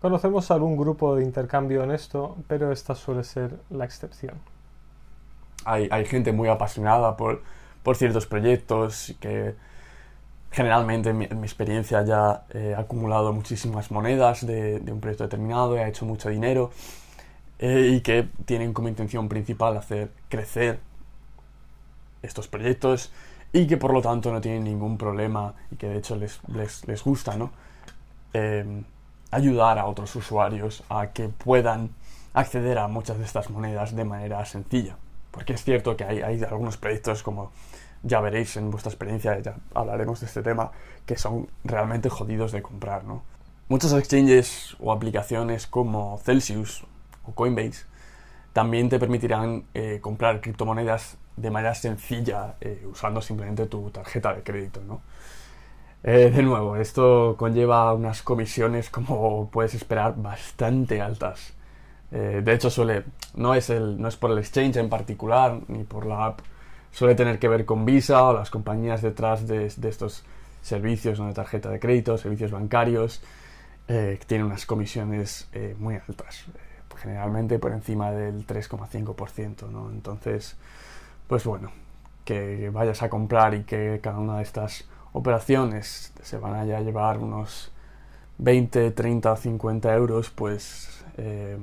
Conocemos 0.00 0.50
algún 0.50 0.76
grupo 0.76 1.14
de 1.14 1.22
intercambio 1.22 1.84
en 1.84 1.92
esto, 1.92 2.36
pero 2.48 2.72
esta 2.72 2.96
suele 2.96 3.22
ser 3.22 3.54
la 3.70 3.84
excepción. 3.84 4.34
Hay, 5.64 5.86
hay 5.88 6.04
gente 6.04 6.32
muy 6.32 6.48
apasionada 6.48 7.16
por, 7.16 7.42
por 7.84 7.94
ciertos 7.94 8.26
proyectos 8.26 9.14
que 9.20 9.54
generalmente 10.50 11.10
en 11.10 11.18
mi, 11.18 11.24
experiencia 11.26 12.02
ya 12.02 12.42
he 12.52 12.74
acumulado 12.74 13.32
muchísimas 13.32 13.92
monedas 13.92 14.44
de, 14.44 14.80
de 14.80 14.90
un 14.90 14.98
proyecto 14.98 15.22
determinado, 15.22 15.78
he 15.78 15.88
hecho 15.88 16.04
mucho 16.04 16.28
dinero 16.28 16.72
eh, 17.64 17.92
y 17.92 18.00
que 18.00 18.28
tienen 18.44 18.72
como 18.72 18.88
intención 18.88 19.28
principal 19.28 19.76
hacer 19.76 20.10
crecer 20.28 20.80
estos 22.20 22.48
proyectos 22.48 23.12
y 23.52 23.68
que 23.68 23.76
por 23.76 23.92
lo 23.92 24.02
tanto 24.02 24.32
no 24.32 24.40
tienen 24.40 24.64
ningún 24.64 24.98
problema 24.98 25.54
y 25.70 25.76
que 25.76 25.86
de 25.86 25.98
hecho 25.98 26.16
les, 26.16 26.40
les, 26.48 27.04
gusta 27.04 27.36
¿no? 27.36 27.52
Em, 28.32 28.82
ayudar 29.30 29.78
a 29.78 29.86
otros 29.86 30.16
usuarios 30.16 30.82
a 30.88 31.12
que 31.12 31.28
puedan 31.28 31.90
acceder 32.34 32.78
a 32.78 32.88
muchas 32.88 33.18
de 33.18 33.26
estas 33.26 33.48
monedas 33.48 33.94
de 33.94 34.04
manera 34.04 34.44
sencilla. 34.44 34.96
Porque 35.30 35.52
es 35.52 35.62
cierto 35.62 35.96
que 35.96 36.02
hay, 36.02 36.20
hay 36.20 36.42
algunos 36.42 36.76
proyectos 36.78 37.22
como 37.22 37.52
ya 38.02 38.20
veréis 38.20 38.56
en 38.56 38.72
vuestra 38.72 38.90
experiencia, 38.90 39.38
ya 39.38 39.54
hablaremos 39.72 40.18
de 40.18 40.26
este 40.26 40.42
tema, 40.42 40.72
que 41.06 41.16
son 41.16 41.48
realmente 41.62 42.08
jodidos 42.08 42.50
de 42.50 42.60
comprar, 42.60 43.04
¿no? 43.04 43.22
Muchos 43.68 43.92
exchanges 43.92 44.76
o 44.80 44.90
aplicaciones 44.90 45.68
como 45.68 46.18
Celsius 46.24 46.84
o 47.24 47.34
Coinbase 47.34 47.92
también 48.52 48.88
te 48.88 48.98
permitirán 48.98 49.64
eh, 49.74 49.98
comprar 50.00 50.40
criptomonedas 50.40 51.16
de 51.36 51.50
manera 51.50 51.74
sencilla 51.74 52.56
eh, 52.60 52.86
usando 52.90 53.22
simplemente 53.22 53.66
tu 53.66 53.90
tarjeta 53.90 54.34
de 54.34 54.42
crédito. 54.42 54.80
¿no? 54.86 55.00
Eh, 56.02 56.30
de 56.34 56.42
nuevo, 56.42 56.76
esto 56.76 57.36
conlleva 57.38 57.92
unas 57.94 58.22
comisiones, 58.22 58.90
como 58.90 59.48
puedes 59.50 59.74
esperar, 59.74 60.14
bastante 60.16 61.00
altas. 61.00 61.54
de 62.10 62.52
hecho, 62.52 62.68
suele, 62.68 63.04
no, 63.36 63.54
es 63.54 63.70
el, 63.70 63.98
no 63.98 64.08
es 64.08 64.16
por 64.16 64.30
el 64.30 64.38
exchange 64.38 64.76
en 64.76 64.90
particular, 64.90 65.60
ni 65.68 65.84
por 65.84 66.04
la 66.04 66.26
app, 66.26 66.40
suele 66.90 67.14
tener 67.14 67.38
que 67.38 67.48
ver 67.48 67.64
con 67.64 67.86
Visa 67.86 68.22
o 68.24 68.34
las 68.34 68.50
compañías 68.50 69.00
detrás 69.00 69.46
de, 69.46 69.72
de 69.74 69.88
estos 69.88 70.24
servicios 70.60 71.18
de 71.18 71.32
tarjeta 71.32 71.70
de 71.70 71.80
crédito, 71.80 72.18
servicios 72.18 72.50
bancarios, 72.50 73.22
que 73.86 74.20
tienen 74.26 74.46
unas 74.46 74.64
comisiones 74.66 75.48
muy 75.78 75.96
altas 75.96 76.46
generalmente 76.96 77.58
por 77.58 77.72
encima 77.72 78.10
del 78.12 78.46
3,5%, 78.46 79.68
¿no? 79.70 79.90
Entonces, 79.90 80.56
pues 81.26 81.44
bueno, 81.44 81.70
que 82.24 82.70
vayas 82.70 83.02
a 83.02 83.08
comprar 83.08 83.54
y 83.54 83.64
que 83.64 84.00
cada 84.02 84.18
una 84.18 84.36
de 84.38 84.42
estas 84.42 84.88
operaciones 85.12 86.12
se 86.22 86.38
van 86.38 86.54
a 86.54 86.64
llevar 86.64 87.18
unos 87.18 87.72
20, 88.38 88.90
30 88.90 89.32
o 89.32 89.36
50 89.36 89.94
euros, 89.94 90.30
pues 90.30 91.04
eh, 91.16 91.58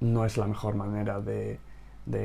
no 0.00 0.24
es 0.24 0.36
la 0.36 0.46
mejor 0.46 0.74
manera 0.74 1.20
de, 1.20 1.58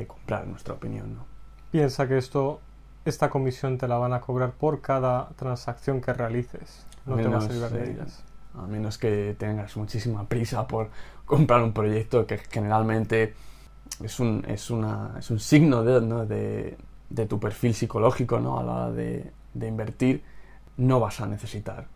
comprar, 0.06 0.44
en 0.44 0.50
nuestra 0.50 0.74
opinión. 0.74 1.14
¿no? 1.14 1.24
Piensa 1.70 2.06
que 2.06 2.18
esto, 2.18 2.60
esta 3.04 3.30
comisión 3.30 3.78
te 3.78 3.88
la 3.88 3.98
van 3.98 4.12
a 4.12 4.20
cobrar 4.20 4.52
por 4.52 4.80
cada 4.80 5.28
transacción 5.30 6.00
que 6.00 6.12
realices, 6.12 6.86
no 7.06 7.16
te 7.16 7.28
vas 7.28 7.48
a 7.48 7.52
llevar 7.52 7.70
de 7.70 7.90
ellas 7.90 8.24
a 8.54 8.66
menos 8.66 8.98
que 8.98 9.34
tengas 9.38 9.76
muchísima 9.76 10.26
prisa 10.26 10.66
por 10.66 10.90
comprar 11.30 11.62
un 11.62 11.72
proyecto 11.72 12.26
que 12.26 12.38
generalmente 12.38 13.34
es 14.02 14.18
un, 14.18 14.44
es 14.48 14.68
una, 14.68 15.14
es 15.16 15.30
un 15.30 15.38
signo 15.38 15.84
de, 15.84 16.76
de, 17.08 17.26
tu 17.26 17.38
perfil 17.38 17.72
psicológico 17.72 18.40
¿no? 18.40 18.58
a 18.58 18.64
la 18.64 18.72
hora 18.72 18.90
de, 18.90 19.32
invertir, 19.54 20.24
no 20.76 20.98
vas 20.98 21.20
a 21.20 21.26
necesitar 21.26 21.86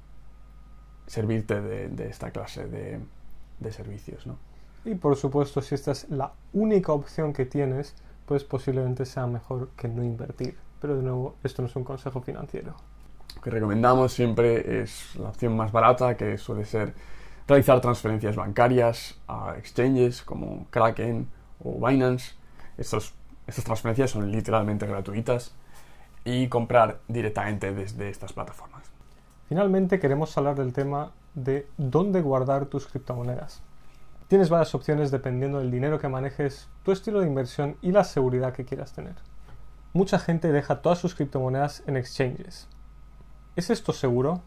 servirte 1.08 1.60
de, 1.60 2.08
esta 2.08 2.30
clase 2.30 2.68
de, 2.68 3.72
servicios. 3.72 4.24
¿no? 4.26 4.36
Y 4.84 4.94
por 4.94 5.16
supuesto, 5.16 5.60
si 5.62 5.74
esta 5.74 5.90
es 5.90 6.08
la 6.10 6.32
única 6.52 6.92
opción 6.92 7.32
que 7.32 7.44
tienes, 7.44 7.96
pues 8.26 8.44
posiblemente 8.44 9.04
sea 9.04 9.26
mejor 9.26 9.70
que 9.76 9.88
no 9.88 10.04
invertir. 10.04 10.56
Pero 10.80 10.96
de 10.96 11.02
nuevo, 11.02 11.34
esto 11.42 11.62
no 11.62 11.68
es 11.68 11.74
un 11.74 11.84
consejo 11.84 12.20
financiero 12.20 12.76
que 13.42 13.50
recomendamos 13.50 14.12
siempre 14.12 14.82
es 14.82 15.16
la 15.16 15.28
opción 15.28 15.54
más 15.54 15.70
barata, 15.70 16.16
que 16.16 16.38
suele 16.38 16.64
ser 16.64 16.94
realizar 17.46 17.80
transferencias 17.80 18.36
bancarias 18.36 19.20
a 19.28 19.54
exchanges 19.58 20.22
como 20.22 20.66
Kraken 20.70 21.28
o 21.62 21.84
Binance. 21.86 22.34
Estas 22.78 23.12
transferencias 23.64 24.10
son 24.10 24.30
literalmente 24.32 24.86
gratuitas 24.86 25.54
y 26.24 26.48
comprar 26.48 27.00
directamente 27.08 27.72
desde 27.74 28.08
estas 28.08 28.32
plataformas. 28.32 28.90
Finalmente 29.48 30.00
queremos 30.00 30.36
hablar 30.38 30.56
del 30.56 30.72
tema 30.72 31.12
de 31.34 31.68
dónde 31.76 32.22
guardar 32.22 32.66
tus 32.66 32.86
criptomonedas. 32.86 33.62
Tienes 34.28 34.48
varias 34.48 34.74
opciones 34.74 35.10
dependiendo 35.10 35.58
del 35.58 35.70
dinero 35.70 35.98
que 35.98 36.08
manejes, 36.08 36.70
tu 36.82 36.92
estilo 36.92 37.20
de 37.20 37.26
inversión 37.26 37.76
y 37.82 37.92
la 37.92 38.04
seguridad 38.04 38.54
que 38.54 38.64
quieras 38.64 38.94
tener. 38.94 39.14
Mucha 39.92 40.18
gente 40.18 40.50
deja 40.50 40.80
todas 40.80 40.98
sus 40.98 41.14
criptomonedas 41.14 41.82
en 41.86 41.98
exchanges. 41.98 42.68
¿Es 43.54 43.68
esto 43.68 43.92
seguro? 43.92 44.42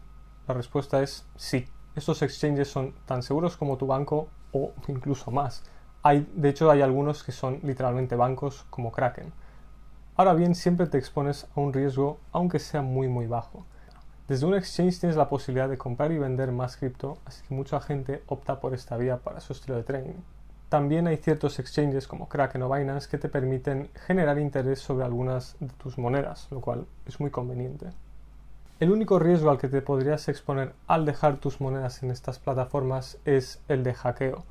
La 0.48 0.54
respuesta 0.54 1.00
es 1.02 1.26
sí. 1.36 1.68
Estos 1.98 2.22
exchanges 2.22 2.68
son 2.68 2.94
tan 3.06 3.24
seguros 3.24 3.56
como 3.56 3.76
tu 3.76 3.88
banco 3.88 4.28
o 4.52 4.70
incluso 4.86 5.32
más. 5.32 5.64
Hay, 6.04 6.30
de 6.32 6.48
hecho, 6.48 6.70
hay 6.70 6.80
algunos 6.80 7.24
que 7.24 7.32
son 7.32 7.58
literalmente 7.64 8.14
bancos 8.14 8.64
como 8.70 8.92
Kraken. 8.92 9.32
Ahora 10.14 10.32
bien, 10.34 10.54
siempre 10.54 10.86
te 10.86 10.96
expones 10.96 11.48
a 11.56 11.60
un 11.60 11.72
riesgo 11.72 12.20
aunque 12.30 12.60
sea 12.60 12.82
muy 12.82 13.08
muy 13.08 13.26
bajo. 13.26 13.66
Desde 14.28 14.46
un 14.46 14.54
exchange 14.54 15.00
tienes 15.00 15.16
la 15.16 15.28
posibilidad 15.28 15.68
de 15.68 15.76
comprar 15.76 16.12
y 16.12 16.18
vender 16.18 16.52
más 16.52 16.76
cripto, 16.76 17.18
así 17.24 17.42
que 17.48 17.52
mucha 17.52 17.80
gente 17.80 18.22
opta 18.28 18.60
por 18.60 18.74
esta 18.74 18.96
vía 18.96 19.16
para 19.16 19.40
su 19.40 19.52
estilo 19.52 19.76
de 19.76 19.82
trading. 19.82 20.22
También 20.68 21.08
hay 21.08 21.16
ciertos 21.16 21.58
exchanges 21.58 22.06
como 22.06 22.28
Kraken 22.28 22.62
o 22.62 22.72
Binance 22.72 23.08
que 23.10 23.18
te 23.18 23.28
permiten 23.28 23.90
generar 24.06 24.38
interés 24.38 24.78
sobre 24.78 25.04
algunas 25.04 25.56
de 25.58 25.66
tus 25.82 25.98
monedas, 25.98 26.46
lo 26.52 26.60
cual 26.60 26.86
es 27.06 27.18
muy 27.18 27.32
conveniente. 27.32 27.88
El 28.80 28.90
único 28.90 29.18
riesgo 29.18 29.50
al 29.50 29.58
que 29.58 29.68
te 29.68 29.82
podrías 29.82 30.28
exponer 30.28 30.74
al 30.86 31.04
dejar 31.04 31.38
tus 31.38 31.60
monedas 31.60 32.02
en 32.02 32.10
estas 32.10 32.38
plataformas 32.38 33.18
es 33.24 33.60
el 33.68 33.82
de 33.82 33.94
hackeo. 33.94 34.44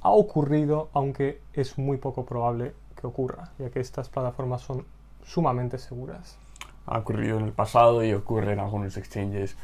Ha 0.00 0.10
ocurrido, 0.10 0.88
aunque 0.92 1.40
es 1.52 1.78
muy 1.78 1.98
poco 1.98 2.24
probable 2.24 2.74
que 3.00 3.06
ocurra, 3.06 3.52
ya 3.58 3.70
que 3.70 3.80
estas 3.80 4.08
plataformas 4.08 4.62
son 4.62 4.86
sumamente 5.22 5.78
seguras 5.78 6.38
ha 6.86 6.98
ocurrido 6.98 7.38
en 7.38 7.44
el 7.44 7.52
pasado 7.52 8.04
y 8.04 8.12
ocurre 8.12 8.52
en 8.52 8.60
algunos 8.60 8.96
exchanges 8.96 9.56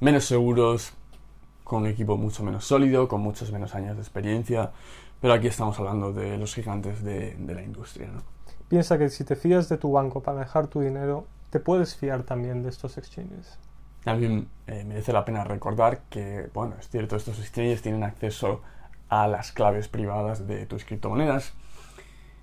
menos 0.00 0.24
seguros, 0.24 0.92
con 1.62 1.82
un 1.82 1.88
equipo 1.88 2.16
mucho 2.16 2.42
menos 2.42 2.64
sólido, 2.64 3.08
con 3.08 3.20
muchos 3.20 3.52
menos 3.52 3.74
años 3.74 3.96
de 3.96 4.02
experiencia, 4.02 4.70
pero 5.20 5.34
aquí 5.34 5.46
estamos 5.46 5.78
hablando 5.78 6.12
de 6.12 6.36
los 6.36 6.54
gigantes 6.54 7.02
de, 7.02 7.36
la 7.46 7.62
industria. 7.62 8.10
Piensa 8.68 8.98
que 8.98 9.08
si 9.08 9.24
te 9.24 9.36
fías 9.36 9.68
de 9.68 9.78
tu 9.78 9.92
banco 9.92 10.22
para 10.22 10.40
dejar 10.40 10.66
tu 10.66 10.80
dinero, 10.80 11.26
te 11.54 11.60
puedes 11.60 11.94
fiar 11.94 12.24
también 12.24 12.64
de 12.64 12.68
estos 12.68 12.98
exchanges. 12.98 13.60
También 14.02 14.48
eh, 14.66 14.82
merece 14.82 15.12
la 15.12 15.24
pena 15.24 15.44
recordar 15.44 16.00
que, 16.10 16.50
bueno, 16.52 16.74
es 16.80 16.88
cierto, 16.88 17.14
estos 17.14 17.38
exchanges 17.38 17.80
tienen 17.80 18.02
acceso 18.02 18.60
a 19.08 19.28
las 19.28 19.52
claves 19.52 19.86
privadas 19.86 20.48
de 20.48 20.66
tus 20.66 20.84
criptomonedas 20.84 21.52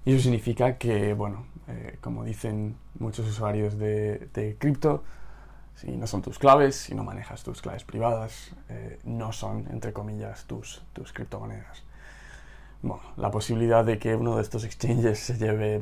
y 0.05 0.13
eso 0.13 0.23
significa 0.23 0.77
que, 0.77 1.13
bueno, 1.13 1.45
eh, 1.67 1.97
como 1.99 2.23
dicen 2.23 2.77
muchos 2.99 3.27
usuarios 3.27 3.77
de, 3.77 4.55
cripto, 4.57 5.03
si 5.75 5.91
no 5.97 6.07
son 6.07 6.21
tus 6.21 6.39
claves, 6.39 6.77
si 6.77 6.95
no 6.95 7.03
manejas 7.03 7.43
tus 7.43 7.61
claves 7.61 7.83
privadas, 7.83 8.55
eh, 8.69 8.97
no 9.03 9.33
son, 9.33 9.67
entre 9.71 9.91
comillas, 9.91 10.45
tus, 10.45 10.83
tus 10.93 11.11
criptomonedas. 11.11 11.83
Bueno, 12.81 13.03
la 13.17 13.29
posibilidad 13.29 13.83
de 13.83 13.99
que 13.99 14.15
uno 14.15 14.37
de 14.37 14.41
estos 14.41 14.63
exchanges 14.63 15.19
se 15.19 15.37
lleve 15.37 15.81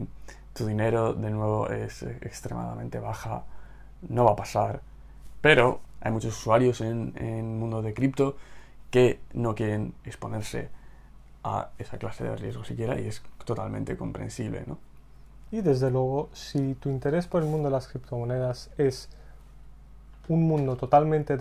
tu 0.60 0.68
dinero, 0.68 1.14
de 1.14 1.32
nuevo, 1.32 1.70
es 1.70 2.04
extremadamente 2.04 3.00
baja. 3.00 3.46
No 4.10 4.26
va 4.26 4.32
a 4.32 4.36
pasar. 4.36 4.82
Pero 5.40 5.80
hay 6.02 6.12
muchos 6.12 6.38
usuarios 6.38 6.82
en 6.82 7.14
el 7.18 7.44
mundo 7.44 7.82
de 7.82 7.94
cripto 7.94 8.36
que 8.92 9.22
no 9.34 9.56
quieren 9.56 9.94
exponerse 10.04 10.70
a 11.46 11.70
esa 11.78 11.98
clase 11.98 12.26
de 12.26 12.36
riesgo 12.36 12.66
siquiera 12.66 13.00
y 13.00 13.08
es 13.08 13.22
totalmente 13.46 13.96
comprensible, 13.96 14.64
¿no? 14.68 14.78
Y 15.50 15.62
desde 15.62 15.90
luego, 15.90 16.30
si 16.34 16.76
tu 16.76 16.90
interés 16.90 17.26
por 17.26 17.42
el 17.42 17.48
mundo 17.48 17.70
de 17.70 17.74
las 17.74 17.88
criptomonedas 17.88 18.70
es 18.78 19.10
un 20.28 20.46
mundo 20.46 20.76
totalmente 20.76 21.38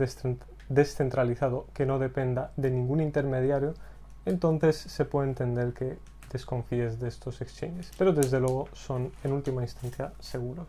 descentralizado 0.68 1.66
que 1.74 1.86
no 1.86 1.98
dependa 1.98 2.52
de 2.56 2.70
ningún 2.70 3.00
intermediario, 3.00 3.74
entonces 4.26 4.76
se 4.76 5.04
puede 5.04 5.28
entender 5.28 5.72
que 5.72 5.98
desconfíes 6.30 7.00
de 7.00 7.08
estos 7.08 7.40
exchanges. 7.40 7.90
Pero 7.98 8.12
desde 8.12 8.40
luego 8.40 8.68
son 8.72 9.12
en 9.24 9.32
última 9.32 9.62
instancia 9.62 10.12
seguros. 10.20 10.66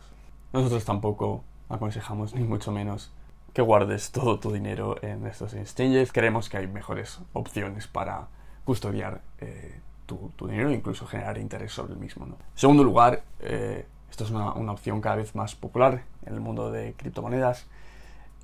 Nosotros 0.54 0.84
tampoco 0.86 1.44
aconsejamos 1.70 2.34
ni 2.34 2.44
mucho 2.44 2.72
menos 2.72 3.12
que 3.54 3.62
guardes 3.62 4.12
todo 4.12 4.39
tu 4.39 4.51
dinero 4.51 4.95
en 5.02 5.26
estos 5.26 5.54
exchanges. 5.54 6.12
Creemos 6.12 6.50
que 6.50 6.58
hay 6.58 6.67
mejores 6.67 7.19
opciones 7.34 7.88
para 7.88 8.28
custodiar 8.63 9.22
eh, 9.39 9.80
tu, 10.06 10.48
dinero 10.48 10.69
e 10.69 10.74
incluso 10.74 11.06
generar 11.06 11.38
interés 11.38 11.72
sobre 11.72 11.93
el 11.93 12.00
mismo. 12.00 12.26
En 12.26 12.36
segundo 12.56 12.84
lugar, 12.84 13.24
eh, 13.39 13.86
esto 14.10 14.24
es 14.24 14.32
una, 14.32 14.72
opción 14.72 15.02
cada 15.02 15.15
vez 15.15 15.36
más 15.36 15.56
popular 15.56 16.04
en 16.26 16.34
el 16.34 16.39
mundo 16.39 16.72
de 16.72 16.93
criptomonedas, 16.93 17.67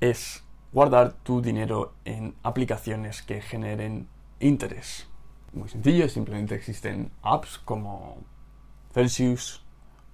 es 0.00 0.44
guardar 0.72 1.12
tu 1.12 1.42
dinero 1.42 1.94
en 2.04 2.34
aplicaciones 2.42 3.22
que 3.22 3.40
generen 3.40 4.08
interés. 4.40 5.08
Muy 5.52 5.68
sencillo, 5.68 6.08
simplemente 6.08 6.54
existen 6.54 7.10
apps 7.22 7.58
como 7.58 8.18
Celsius 8.92 9.62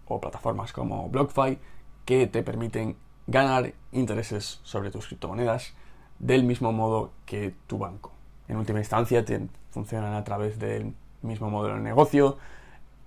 o 0.06 0.20
plataformas 0.20 0.72
como 0.72 1.08
BlockFi 1.08 1.58
que 2.04 2.26
te 2.26 2.42
permiten 2.42 2.96
ganar 3.26 3.74
intereses 3.92 4.60
sobre 4.62 4.90
tus 4.90 5.06
criptomonedas 5.06 5.74
del 6.18 6.44
mismo 6.44 6.72
modo 6.72 7.12
que 7.26 7.54
tu 7.66 7.78
banco. 7.78 8.12
En 8.48 8.56
última 8.56 8.78
instancia, 8.78 9.24
funcionan 9.70 10.14
a 10.14 10.24
través 10.24 10.58
del 10.58 10.94
mismo 11.22 11.50
modelo 11.50 11.76
de 11.76 11.82
negocio, 11.82 12.38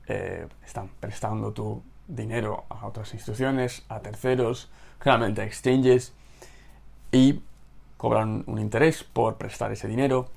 eh, 0.07 0.47
están 0.65 0.89
prestando 0.99 1.51
tu 1.51 1.83
dinero 2.07 2.65
a 2.69 2.85
otras 2.85 3.13
instituciones, 3.13 3.83
a 3.89 3.99
terceros, 3.99 4.69
generalmente 4.99 5.41
a 5.41 5.45
exchanges, 5.45 6.13
y 7.11 7.41
cobran 7.97 8.43
un 8.47 8.59
interés 8.59 9.03
por 9.03 9.38
prestar 9.38 9.71
ese 9.71 9.88
dinero 9.88 10.29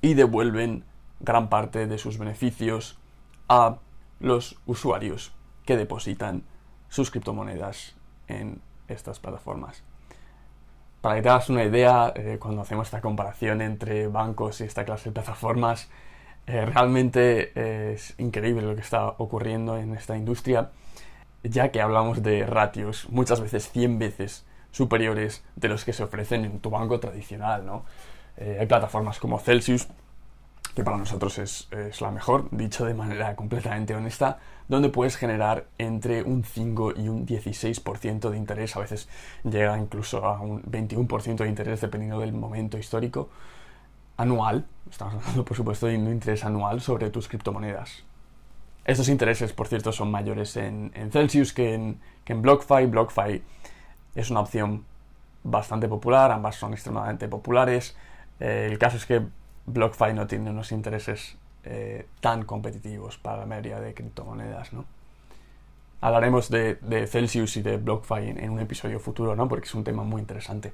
y 0.00 0.14
devuelven 0.14 0.84
gran 1.22 1.48
parte 1.48 1.86
de 1.86 1.98
sus 1.98 2.18
beneficios 2.18 2.98
a 3.48 3.78
los 4.20 4.58
usuarios 4.66 5.32
que 5.64 5.76
depositan 5.76 6.44
sus 6.88 7.10
criptomonedas 7.10 7.94
en 8.28 8.60
estas 8.88 9.18
plataformas. 9.18 9.82
Para 11.00 11.16
que 11.16 11.22
te 11.22 11.28
hagas 11.28 11.48
una 11.50 11.64
idea, 11.64 12.12
eh, 12.14 12.38
cuando 12.40 12.62
hacemos 12.62 12.86
esta 12.86 13.00
comparación 13.00 13.60
entre 13.60 14.06
bancos 14.06 14.60
y 14.60 14.64
esta 14.64 14.84
clase 14.84 15.10
de 15.10 15.14
plataformas, 15.14 15.88
eh, 16.46 16.66
realmente 16.66 17.92
es 17.92 18.14
increíble 18.18 18.62
lo 18.62 18.74
que 18.74 18.80
está 18.80 19.06
ocurriendo 19.06 19.78
en 19.78 19.94
esta 19.94 20.16
industria, 20.16 20.70
ya 21.42 21.70
que 21.70 21.80
hablamos 21.80 22.22
de 22.22 22.46
ratios 22.46 23.08
muchas 23.10 23.40
veces 23.40 23.70
100 23.70 23.98
veces 23.98 24.46
superiores 24.70 25.44
de 25.56 25.68
los 25.68 25.84
que 25.84 25.92
se 25.92 26.02
ofrecen 26.02 26.44
en 26.44 26.60
tu 26.60 26.70
banco 26.70 26.98
tradicional, 26.98 27.66
¿no? 27.66 27.84
Eh, 28.36 28.56
hay 28.60 28.66
plataformas 28.66 29.18
como 29.18 29.38
Celsius, 29.38 29.88
que 30.74 30.84
para 30.84 30.96
nosotros 30.96 31.38
es, 31.38 31.68
es, 31.70 32.00
la 32.00 32.10
mejor, 32.10 32.48
dicho 32.50 32.84
de 32.84 32.94
manera 32.94 33.36
completamente 33.36 33.94
honesta, 33.94 34.38
donde 34.68 34.88
puedes 34.88 35.16
generar 35.16 35.66
entre 35.78 36.22
un 36.22 36.44
5 36.44 36.94
y 36.96 37.08
un 37.08 37.26
16% 37.26 38.30
de 38.30 38.36
interés, 38.36 38.76
a 38.76 38.80
veces 38.80 39.08
llega 39.44 39.78
incluso 39.78 40.24
a 40.24 40.40
un 40.40 40.62
21% 40.62 41.36
de 41.36 41.48
interés 41.48 41.80
dependiendo 41.80 42.20
del 42.20 42.32
momento 42.32 42.78
histórico 42.78 43.28
anual, 44.16 44.64
estamos 44.90 45.14
hablando 45.14 45.44
por 45.44 45.56
supuesto 45.56 45.86
de 45.86 45.96
un 45.96 46.08
interés 46.08 46.44
anual 46.44 46.80
sobre 46.80 47.10
tus 47.10 47.28
criptomonedas. 47.28 48.04
Estos 48.84 49.08
intereses, 49.08 49.52
por 49.52 49.68
cierto, 49.68 49.92
son 49.92 50.10
mayores 50.10 50.56
en, 50.56 50.92
Celsius 51.12 51.52
que 51.52 51.74
en, 51.74 52.00
que 52.24 52.32
en 52.32 52.42
BlockFi. 52.42 52.86
BlockFi 52.86 53.42
es 54.14 54.30
una 54.30 54.40
opción 54.40 54.84
bastante 55.44 55.88
popular, 55.88 56.32
ambas 56.32 56.56
son 56.56 56.72
extremadamente 56.72 57.28
populares. 57.28 57.96
Eh, 58.40 58.68
el 58.70 58.78
caso 58.78 58.96
es 58.96 59.06
que 59.06 59.22
BlockFi 59.66 60.14
no 60.14 60.26
tiene 60.26 60.50
unos 60.50 60.72
intereses 60.72 61.36
eh, 61.64 62.06
tan 62.20 62.44
competitivos 62.44 63.18
para 63.18 63.38
la 63.38 63.46
mayoría 63.46 63.80
de 63.80 63.94
criptomonedas, 63.94 64.72
¿no? 64.72 64.84
Hablaremos 66.00 66.50
de, 66.50 67.06
Celsius 67.08 67.56
y 67.56 67.62
de 67.62 67.76
BlockFi 67.76 68.30
en, 68.30 68.50
un 68.50 68.58
episodio 68.58 68.98
futuro, 68.98 69.36
¿no? 69.36 69.48
Porque 69.48 69.66
es 69.66 69.74
un 69.74 69.84
tema 69.84 70.02
muy 70.02 70.20
interesante 70.20 70.72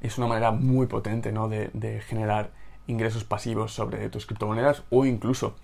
es 0.00 0.18
una 0.18 0.26
manera 0.26 0.50
muy 0.52 0.86
potente 0.86 1.32
¿no? 1.32 1.48
de, 1.48 2.02
generar 2.06 2.50
ingresos 2.86 3.24
pasivos 3.24 3.72
sobre 3.72 4.08
tus 4.10 4.26
criptomonedas 4.26 4.84
o 4.90 5.04
incluso 5.04 5.56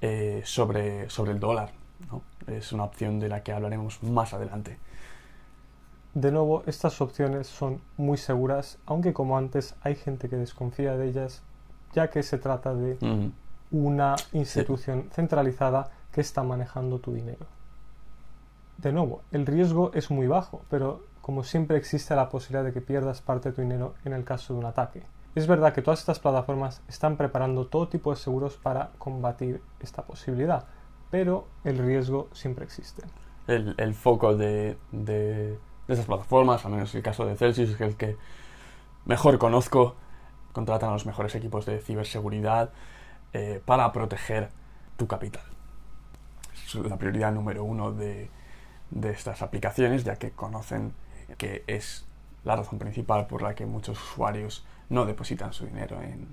eh, 0.00 0.42
sobre, 0.44 1.10
sobre 1.10 1.32
el 1.32 1.40
dólar. 1.40 1.72
¿no? 2.10 2.22
Es 2.46 2.72
una 2.72 2.84
opción 2.84 3.20
de 3.20 3.28
la 3.28 3.42
que 3.42 3.52
hablaremos 3.52 4.02
más 4.02 4.32
adelante. 4.32 4.78
De 6.14 6.32
nuevo, 6.32 6.64
estas 6.66 7.00
opciones 7.00 7.46
son 7.46 7.80
muy 7.96 8.18
seguras, 8.18 8.78
aunque 8.86 9.12
como 9.12 9.38
antes 9.38 9.76
hay 9.82 9.94
gente 9.94 10.28
que 10.28 10.36
desconfía 10.36 10.96
de 10.96 11.08
ellas, 11.08 11.42
ya 11.92 12.08
que 12.08 12.22
se 12.22 12.38
trata 12.38 12.74
de 12.74 12.98
una 13.70 14.16
institución 14.32 15.08
centralizada 15.12 15.90
que 16.12 16.20
está 16.20 16.42
manejando 16.42 16.98
tu 16.98 17.12
dinero. 17.12 17.46
De 18.78 18.92
nuevo, 18.92 19.22
el 19.30 19.46
riesgo 19.46 19.90
es 19.94 20.10
muy 20.10 20.26
bajo, 20.26 20.62
pero 20.70 21.02
como 21.20 21.44
siempre 21.44 21.76
existe 21.76 22.16
la 22.16 22.28
posibilidad 22.28 22.64
de 22.64 22.72
que 22.72 22.80
pierdas 22.80 23.20
parte 23.20 23.50
de 23.50 23.54
tu 23.54 23.62
dinero 23.62 23.94
en 24.04 24.12
el 24.12 24.24
caso 24.24 24.54
de 24.54 24.60
un 24.60 24.66
ataque. 24.66 25.02
Es 25.34 25.46
verdad 25.46 25.72
que 25.72 25.82
todas 25.82 26.00
estas 26.00 26.18
plataformas 26.18 26.82
están 26.88 27.16
preparando 27.16 27.66
todo 27.66 27.88
tipo 27.88 28.10
de 28.10 28.16
seguros 28.16 28.56
para 28.56 28.90
combatir 28.98 29.60
esta 29.78 30.02
posibilidad, 30.02 30.64
pero 31.10 31.46
el 31.62 31.78
riesgo 31.78 32.28
siempre 32.32 32.64
existe. 32.64 33.02
El, 33.46 33.94
foco 33.94 34.36
de, 34.36 34.76
de, 34.92 35.58
esas 35.88 36.06
plataformas, 36.06 36.64
al 36.64 36.72
menos 36.72 36.94
el 36.94 37.02
caso 37.02 37.26
de 37.26 37.36
Celsius, 37.36 37.70
es 37.70 37.80
el 37.80 37.96
que 37.96 38.16
mejor 39.04 39.38
conozco, 39.38 39.96
contratan 40.52 40.90
a 40.90 40.92
los 40.92 41.06
mejores 41.06 41.34
equipos 41.34 41.66
de 41.66 41.80
ciberseguridad 41.80 42.70
eh, 43.32 43.60
para 43.64 43.92
proteger 43.92 44.50
tu 44.96 45.06
capital. 45.06 45.42
Es 46.52 46.74
la 46.74 46.96
prioridad 46.96 47.32
número 47.32 47.64
uno 47.64 47.92
de, 47.92 48.30
de 48.90 49.10
estas 49.10 49.42
aplicaciones, 49.42 50.04
ya 50.04 50.16
que 50.16 50.30
conocen 50.32 50.92
que 51.38 51.64
es 51.66 52.06
la 52.44 52.56
razón 52.56 52.78
principal 52.78 53.26
por 53.26 53.42
la 53.42 53.54
que 53.54 53.66
muchos 53.66 54.00
usuarios 54.00 54.64
no 54.88 55.04
depositan 55.04 55.52
su 55.52 55.66
dinero 55.66 56.00
en, 56.00 56.28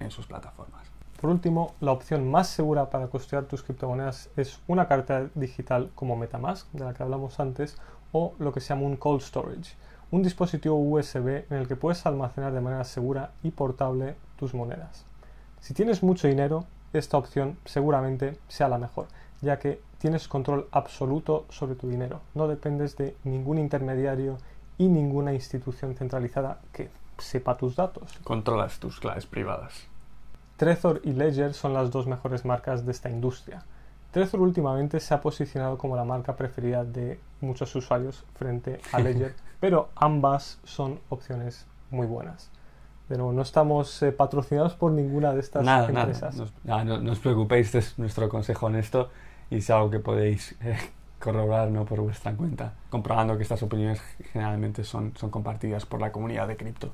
en 0.00 0.10
sus 0.10 0.26
plataformas. 0.26 0.86
Por 1.20 1.30
último, 1.30 1.74
la 1.80 1.92
opción 1.92 2.30
más 2.30 2.48
segura 2.48 2.90
para 2.90 3.06
custodiar 3.06 3.46
tus 3.46 3.62
criptomonedas 3.62 4.28
es 4.36 4.60
una 4.66 4.86
cartera 4.86 5.30
digital 5.34 5.90
como 5.94 6.14
Metamask, 6.14 6.70
de 6.72 6.84
la 6.84 6.92
que 6.92 7.02
hablamos 7.02 7.40
antes, 7.40 7.78
o 8.12 8.34
lo 8.38 8.52
que 8.52 8.60
se 8.60 8.68
llama 8.68 8.86
un 8.86 8.96
cold 8.96 9.22
storage, 9.22 9.74
un 10.10 10.22
dispositivo 10.22 10.76
USB 10.76 11.50
en 11.50 11.58
el 11.58 11.68
que 11.68 11.76
puedes 11.76 12.06
almacenar 12.06 12.52
de 12.52 12.60
manera 12.60 12.84
segura 12.84 13.32
y 13.42 13.50
portable 13.50 14.16
tus 14.36 14.54
monedas. 14.54 15.04
Si 15.60 15.74
tienes 15.74 16.02
mucho 16.02 16.28
dinero, 16.28 16.64
esta 16.92 17.18
opción 17.18 17.58
seguramente 17.64 18.38
sea 18.48 18.68
la 18.68 18.78
mejor, 18.78 19.08
ya 19.42 19.58
que 19.58 19.80
tienes 19.98 20.28
control 20.28 20.68
absoluto 20.70 21.46
sobre 21.48 21.74
tu 21.74 21.88
dinero, 21.88 22.20
no 22.34 22.48
dependes 22.48 22.96
de 22.96 23.16
ningún 23.24 23.58
intermediario 23.58 24.38
y 24.78 24.88
ninguna 24.88 25.32
institución 25.32 25.94
centralizada 25.94 26.60
que 26.72 26.90
sepa 27.18 27.56
tus 27.56 27.76
datos. 27.76 28.18
Controlas 28.24 28.78
tus 28.78 29.00
claves 29.00 29.26
privadas. 29.26 29.86
Trezor 30.56 31.00
y 31.04 31.12
Ledger 31.12 31.52
son 31.54 31.74
las 31.74 31.90
dos 31.90 32.06
mejores 32.06 32.44
marcas 32.44 32.86
de 32.86 32.92
esta 32.92 33.10
industria. 33.10 33.64
Trezor 34.10 34.40
últimamente 34.40 35.00
se 35.00 35.12
ha 35.12 35.20
posicionado 35.20 35.76
como 35.76 35.96
la 35.96 36.04
marca 36.04 36.36
preferida 36.36 36.84
de 36.84 37.20
muchos 37.40 37.74
usuarios 37.74 38.24
frente 38.34 38.80
a 38.92 38.98
Ledger, 39.00 39.34
pero 39.60 39.88
ambas 39.96 40.58
son 40.64 41.00
opciones 41.08 41.66
muy 41.90 42.06
buenas. 42.06 42.50
Pero 43.08 43.32
no 43.32 43.42
estamos 43.42 44.02
eh, 44.02 44.10
patrocinados 44.12 44.74
por 44.74 44.90
ninguna 44.92 45.32
de 45.32 45.40
estas 45.40 45.64
Nada, 45.64 45.88
empresas. 45.88 46.36
nada. 46.64 46.84
No, 46.84 46.96
no- 46.96 47.02
no 47.02 47.12
os 47.12 47.18
preocupéis, 47.20 47.66
este 47.66 47.78
es 47.78 47.98
nuestro 47.98 48.28
consejo 48.28 48.66
honesto 48.66 49.10
y 49.50 49.58
es 49.58 49.70
algo 49.70 49.90
que 49.90 50.00
podéis 50.00 50.56
eh, 50.60 50.76
corroborar 51.20 51.70
¿no? 51.70 51.84
por 51.84 52.00
vuestra 52.00 52.34
cuenta, 52.34 52.72
comprobando 52.90 53.36
que 53.36 53.44
estas 53.44 53.62
opiniones 53.62 54.00
generalmente 54.32 54.82
son, 54.82 55.12
son 55.16 55.30
compartidas 55.30 55.86
por 55.86 56.00
la 56.00 56.10
comunidad 56.10 56.48
de 56.48 56.56
cripto. 56.56 56.90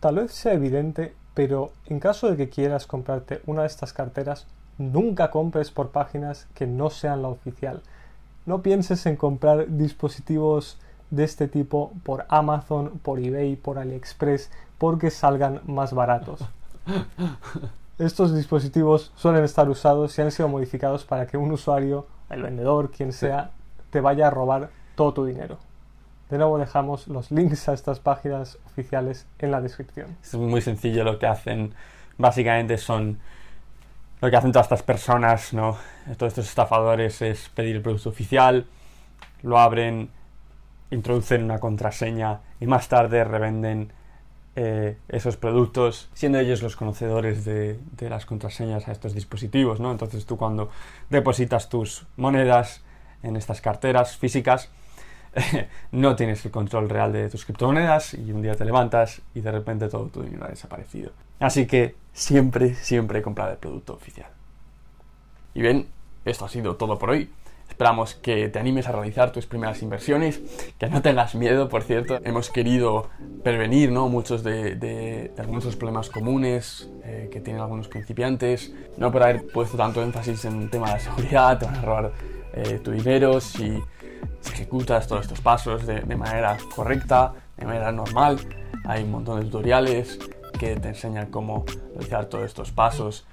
Tal 0.00 0.16
vez 0.16 0.32
sea 0.32 0.52
evidente, 0.52 1.14
pero 1.32 1.72
en 1.86 2.00
caso 2.00 2.30
de 2.30 2.36
que 2.36 2.50
quieras 2.50 2.86
comprarte 2.86 3.40
una 3.46 3.62
de 3.62 3.68
estas 3.68 3.94
carteras, 3.94 4.46
nunca 4.76 5.30
compres 5.30 5.70
por 5.70 5.90
páginas 5.90 6.46
que 6.54 6.66
no 6.66 6.90
sean 6.90 7.22
la 7.22 7.28
oficial. 7.28 7.82
No 8.44 8.60
pienses 8.60 9.06
en 9.06 9.16
comprar 9.16 9.68
dispositivos 9.68 10.78
de 11.10 11.24
este 11.24 11.48
tipo 11.48 11.92
por 12.02 12.26
Amazon, 12.28 12.98
por 13.02 13.18
eBay, 13.18 13.56
por 13.56 13.78
AliExpress, 13.78 14.50
porque 14.78 15.10
salgan 15.10 15.60
más 15.66 15.92
baratos. 15.92 16.40
Estos 17.98 18.34
dispositivos 18.34 19.12
suelen 19.14 19.44
estar 19.44 19.68
usados 19.68 20.18
y 20.18 20.22
han 20.22 20.32
sido 20.32 20.48
modificados 20.48 21.04
para 21.04 21.26
que 21.26 21.36
un 21.36 21.52
usuario, 21.52 22.06
el 22.28 22.42
vendedor, 22.42 22.90
quien 22.90 23.12
sea, 23.12 23.50
te 23.90 24.00
vaya 24.00 24.26
a 24.26 24.30
robar 24.30 24.70
todo 24.96 25.14
tu 25.14 25.24
dinero. 25.24 25.58
De 26.28 26.38
nuevo 26.38 26.58
dejamos 26.58 27.06
los 27.06 27.30
links 27.30 27.68
a 27.68 27.74
estas 27.74 28.00
páginas 28.00 28.58
oficiales 28.66 29.26
en 29.38 29.52
la 29.52 29.60
descripción. 29.60 30.16
Es 30.22 30.34
muy 30.34 30.60
sencillo 30.60 31.04
lo 31.04 31.18
que 31.18 31.26
hacen. 31.26 31.74
Básicamente 32.18 32.78
son 32.78 33.20
lo 34.20 34.30
que 34.30 34.36
hacen 34.36 34.50
todas 34.50 34.66
estas 34.66 34.82
personas, 34.82 35.52
¿no? 35.52 35.76
Todos 36.16 36.32
estos 36.32 36.48
estafadores 36.48 37.22
es 37.22 37.50
pedir 37.50 37.76
el 37.76 37.82
producto 37.82 38.08
oficial, 38.08 38.66
lo 39.42 39.58
abren, 39.58 40.10
introducen 40.94 41.44
una 41.44 41.58
contraseña 41.58 42.40
y 42.60 42.66
más 42.66 42.88
tarde 42.88 43.24
revenden 43.24 43.92
eh, 44.56 44.96
esos 45.08 45.36
productos, 45.36 46.08
siendo 46.14 46.38
ellos 46.38 46.62
los 46.62 46.76
conocedores 46.76 47.44
de, 47.44 47.78
las 47.98 48.24
contraseñas 48.24 48.86
a 48.86 48.92
estos 48.92 49.12
dispositivos, 49.12 49.80
¿no? 49.80 49.90
Entonces 49.90 50.26
tú 50.26 50.36
cuando 50.36 50.70
depositas 51.10 51.68
tus 51.68 52.06
monedas 52.16 52.82
en 53.24 53.34
estas 53.34 53.60
carteras 53.60 54.16
físicas, 54.16 54.70
no 55.90 56.14
tienes 56.14 56.44
el 56.44 56.52
control 56.52 56.88
real 56.88 57.12
de 57.12 57.28
tus 57.28 57.44
criptomonedas 57.44 58.14
y 58.14 58.30
un 58.30 58.42
día 58.42 58.54
te 58.54 58.64
levantas 58.64 59.22
y 59.34 59.40
de 59.40 59.50
repente 59.50 59.88
todo 59.88 60.06
tu 60.06 60.22
dinero 60.22 60.44
ha 60.44 60.48
desaparecido. 60.48 61.10
Así 61.40 61.66
que 61.66 61.96
siempre, 62.12 62.74
siempre 62.76 63.22
comprar 63.22 63.50
el 63.50 63.56
producto 63.56 63.94
oficial. 63.94 64.30
Y 65.54 65.62
bien, 65.62 65.88
esto 66.24 66.44
ha 66.44 66.48
sido 66.48 66.76
todo 66.76 66.96
por 66.96 67.10
hoy. 67.10 67.28
Esperamos 67.74 68.14
que 68.14 68.48
te 68.50 68.60
animes 68.60 68.86
a 68.86 68.92
realizar 68.92 69.32
tus 69.32 69.46
primeras 69.46 69.82
inversiones, 69.82 70.40
que 70.78 70.86
no 70.86 71.02
tengas 71.02 71.34
miedo, 71.34 71.68
por 71.68 71.82
cierto. 71.82 72.20
Hemos 72.22 72.48
querido 72.48 73.10
prevenir 73.42 73.90
¿no? 73.90 74.08
muchos 74.08 74.44
de, 74.44 74.76
de- 74.76 75.32
de 75.34 75.42
algunos 75.42 75.74
problemas 75.74 76.08
comunes 76.08 76.88
eh, 77.02 77.28
que 77.32 77.40
tienen 77.40 77.60
algunos 77.60 77.88
principiantes. 77.88 78.72
No 78.96 79.10
por 79.10 79.24
haber 79.24 79.48
puesto 79.48 79.76
tanto 79.76 80.04
énfasis 80.04 80.44
en 80.44 80.62
el 80.62 80.70
tema 80.70 80.86
de 80.86 80.92
la 80.92 81.00
seguridad, 81.00 81.58
te 81.58 81.64
van 81.66 81.74
a 81.74 81.82
robar 81.82 82.12
eh, 82.52 82.78
tu 82.78 82.92
dinero 82.92 83.40
si, 83.40 83.76
si 84.40 84.52
ejecutas 84.52 85.08
todos 85.08 85.22
estos 85.22 85.40
pasos 85.40 85.84
de, 85.84 85.98
de 86.00 86.14
manera 86.16 86.56
correcta, 86.76 87.32
de 87.56 87.66
manera 87.66 87.90
normal. 87.90 88.38
Hay 88.84 89.02
un 89.02 89.10
montón 89.10 89.40
de 89.40 89.46
tutoriales 89.46 90.20
que 90.60 90.76
te 90.76 90.88
enseñan 90.90 91.26
cómo 91.32 91.64
realizar 91.96 92.26
todos 92.26 92.44
estos 92.44 92.70
pasos 92.70 93.26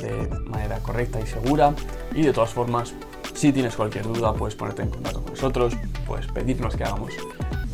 de 0.00 0.28
manera 0.46 0.78
correcta 0.78 1.18
y 1.20 1.26
segura. 1.26 1.74
Y 2.14 2.22
de 2.22 2.32
todas 2.32 2.50
formas, 2.50 2.94
si 3.40 3.54
tienes 3.54 3.74
cualquier 3.74 4.04
duda, 4.04 4.34
puedes 4.34 4.54
ponerte 4.54 4.82
en 4.82 4.90
contacto 4.90 5.22
con 5.22 5.32
nosotros, 5.32 5.72
puedes 6.06 6.26
pedirnos 6.26 6.76
que 6.76 6.84
hagamos 6.84 7.14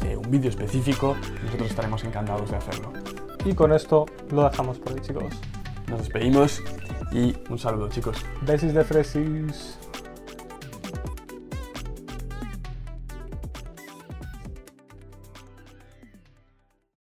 eh, 0.05 0.17
un 0.17 0.31
vídeo 0.31 0.49
específico. 0.49 1.17
Nosotros 1.45 1.71
estaremos 1.71 2.05
encantados 2.05 2.49
de 2.49 2.57
hacerlo. 2.57 2.93
Y 3.45 3.53
con 3.53 3.73
esto 3.73 4.07
lo 4.31 4.45
dejamos 4.49 4.79
por 4.79 4.93
hoy, 4.93 5.01
chicos. 5.01 5.25
Nos 5.89 5.99
despedimos 5.99 6.63
y 7.11 7.35
un 7.51 7.59
saludo, 7.59 7.89
chicos. 7.89 8.17
Besis 8.43 8.75
de 8.75 8.85
fresis. 8.85 9.77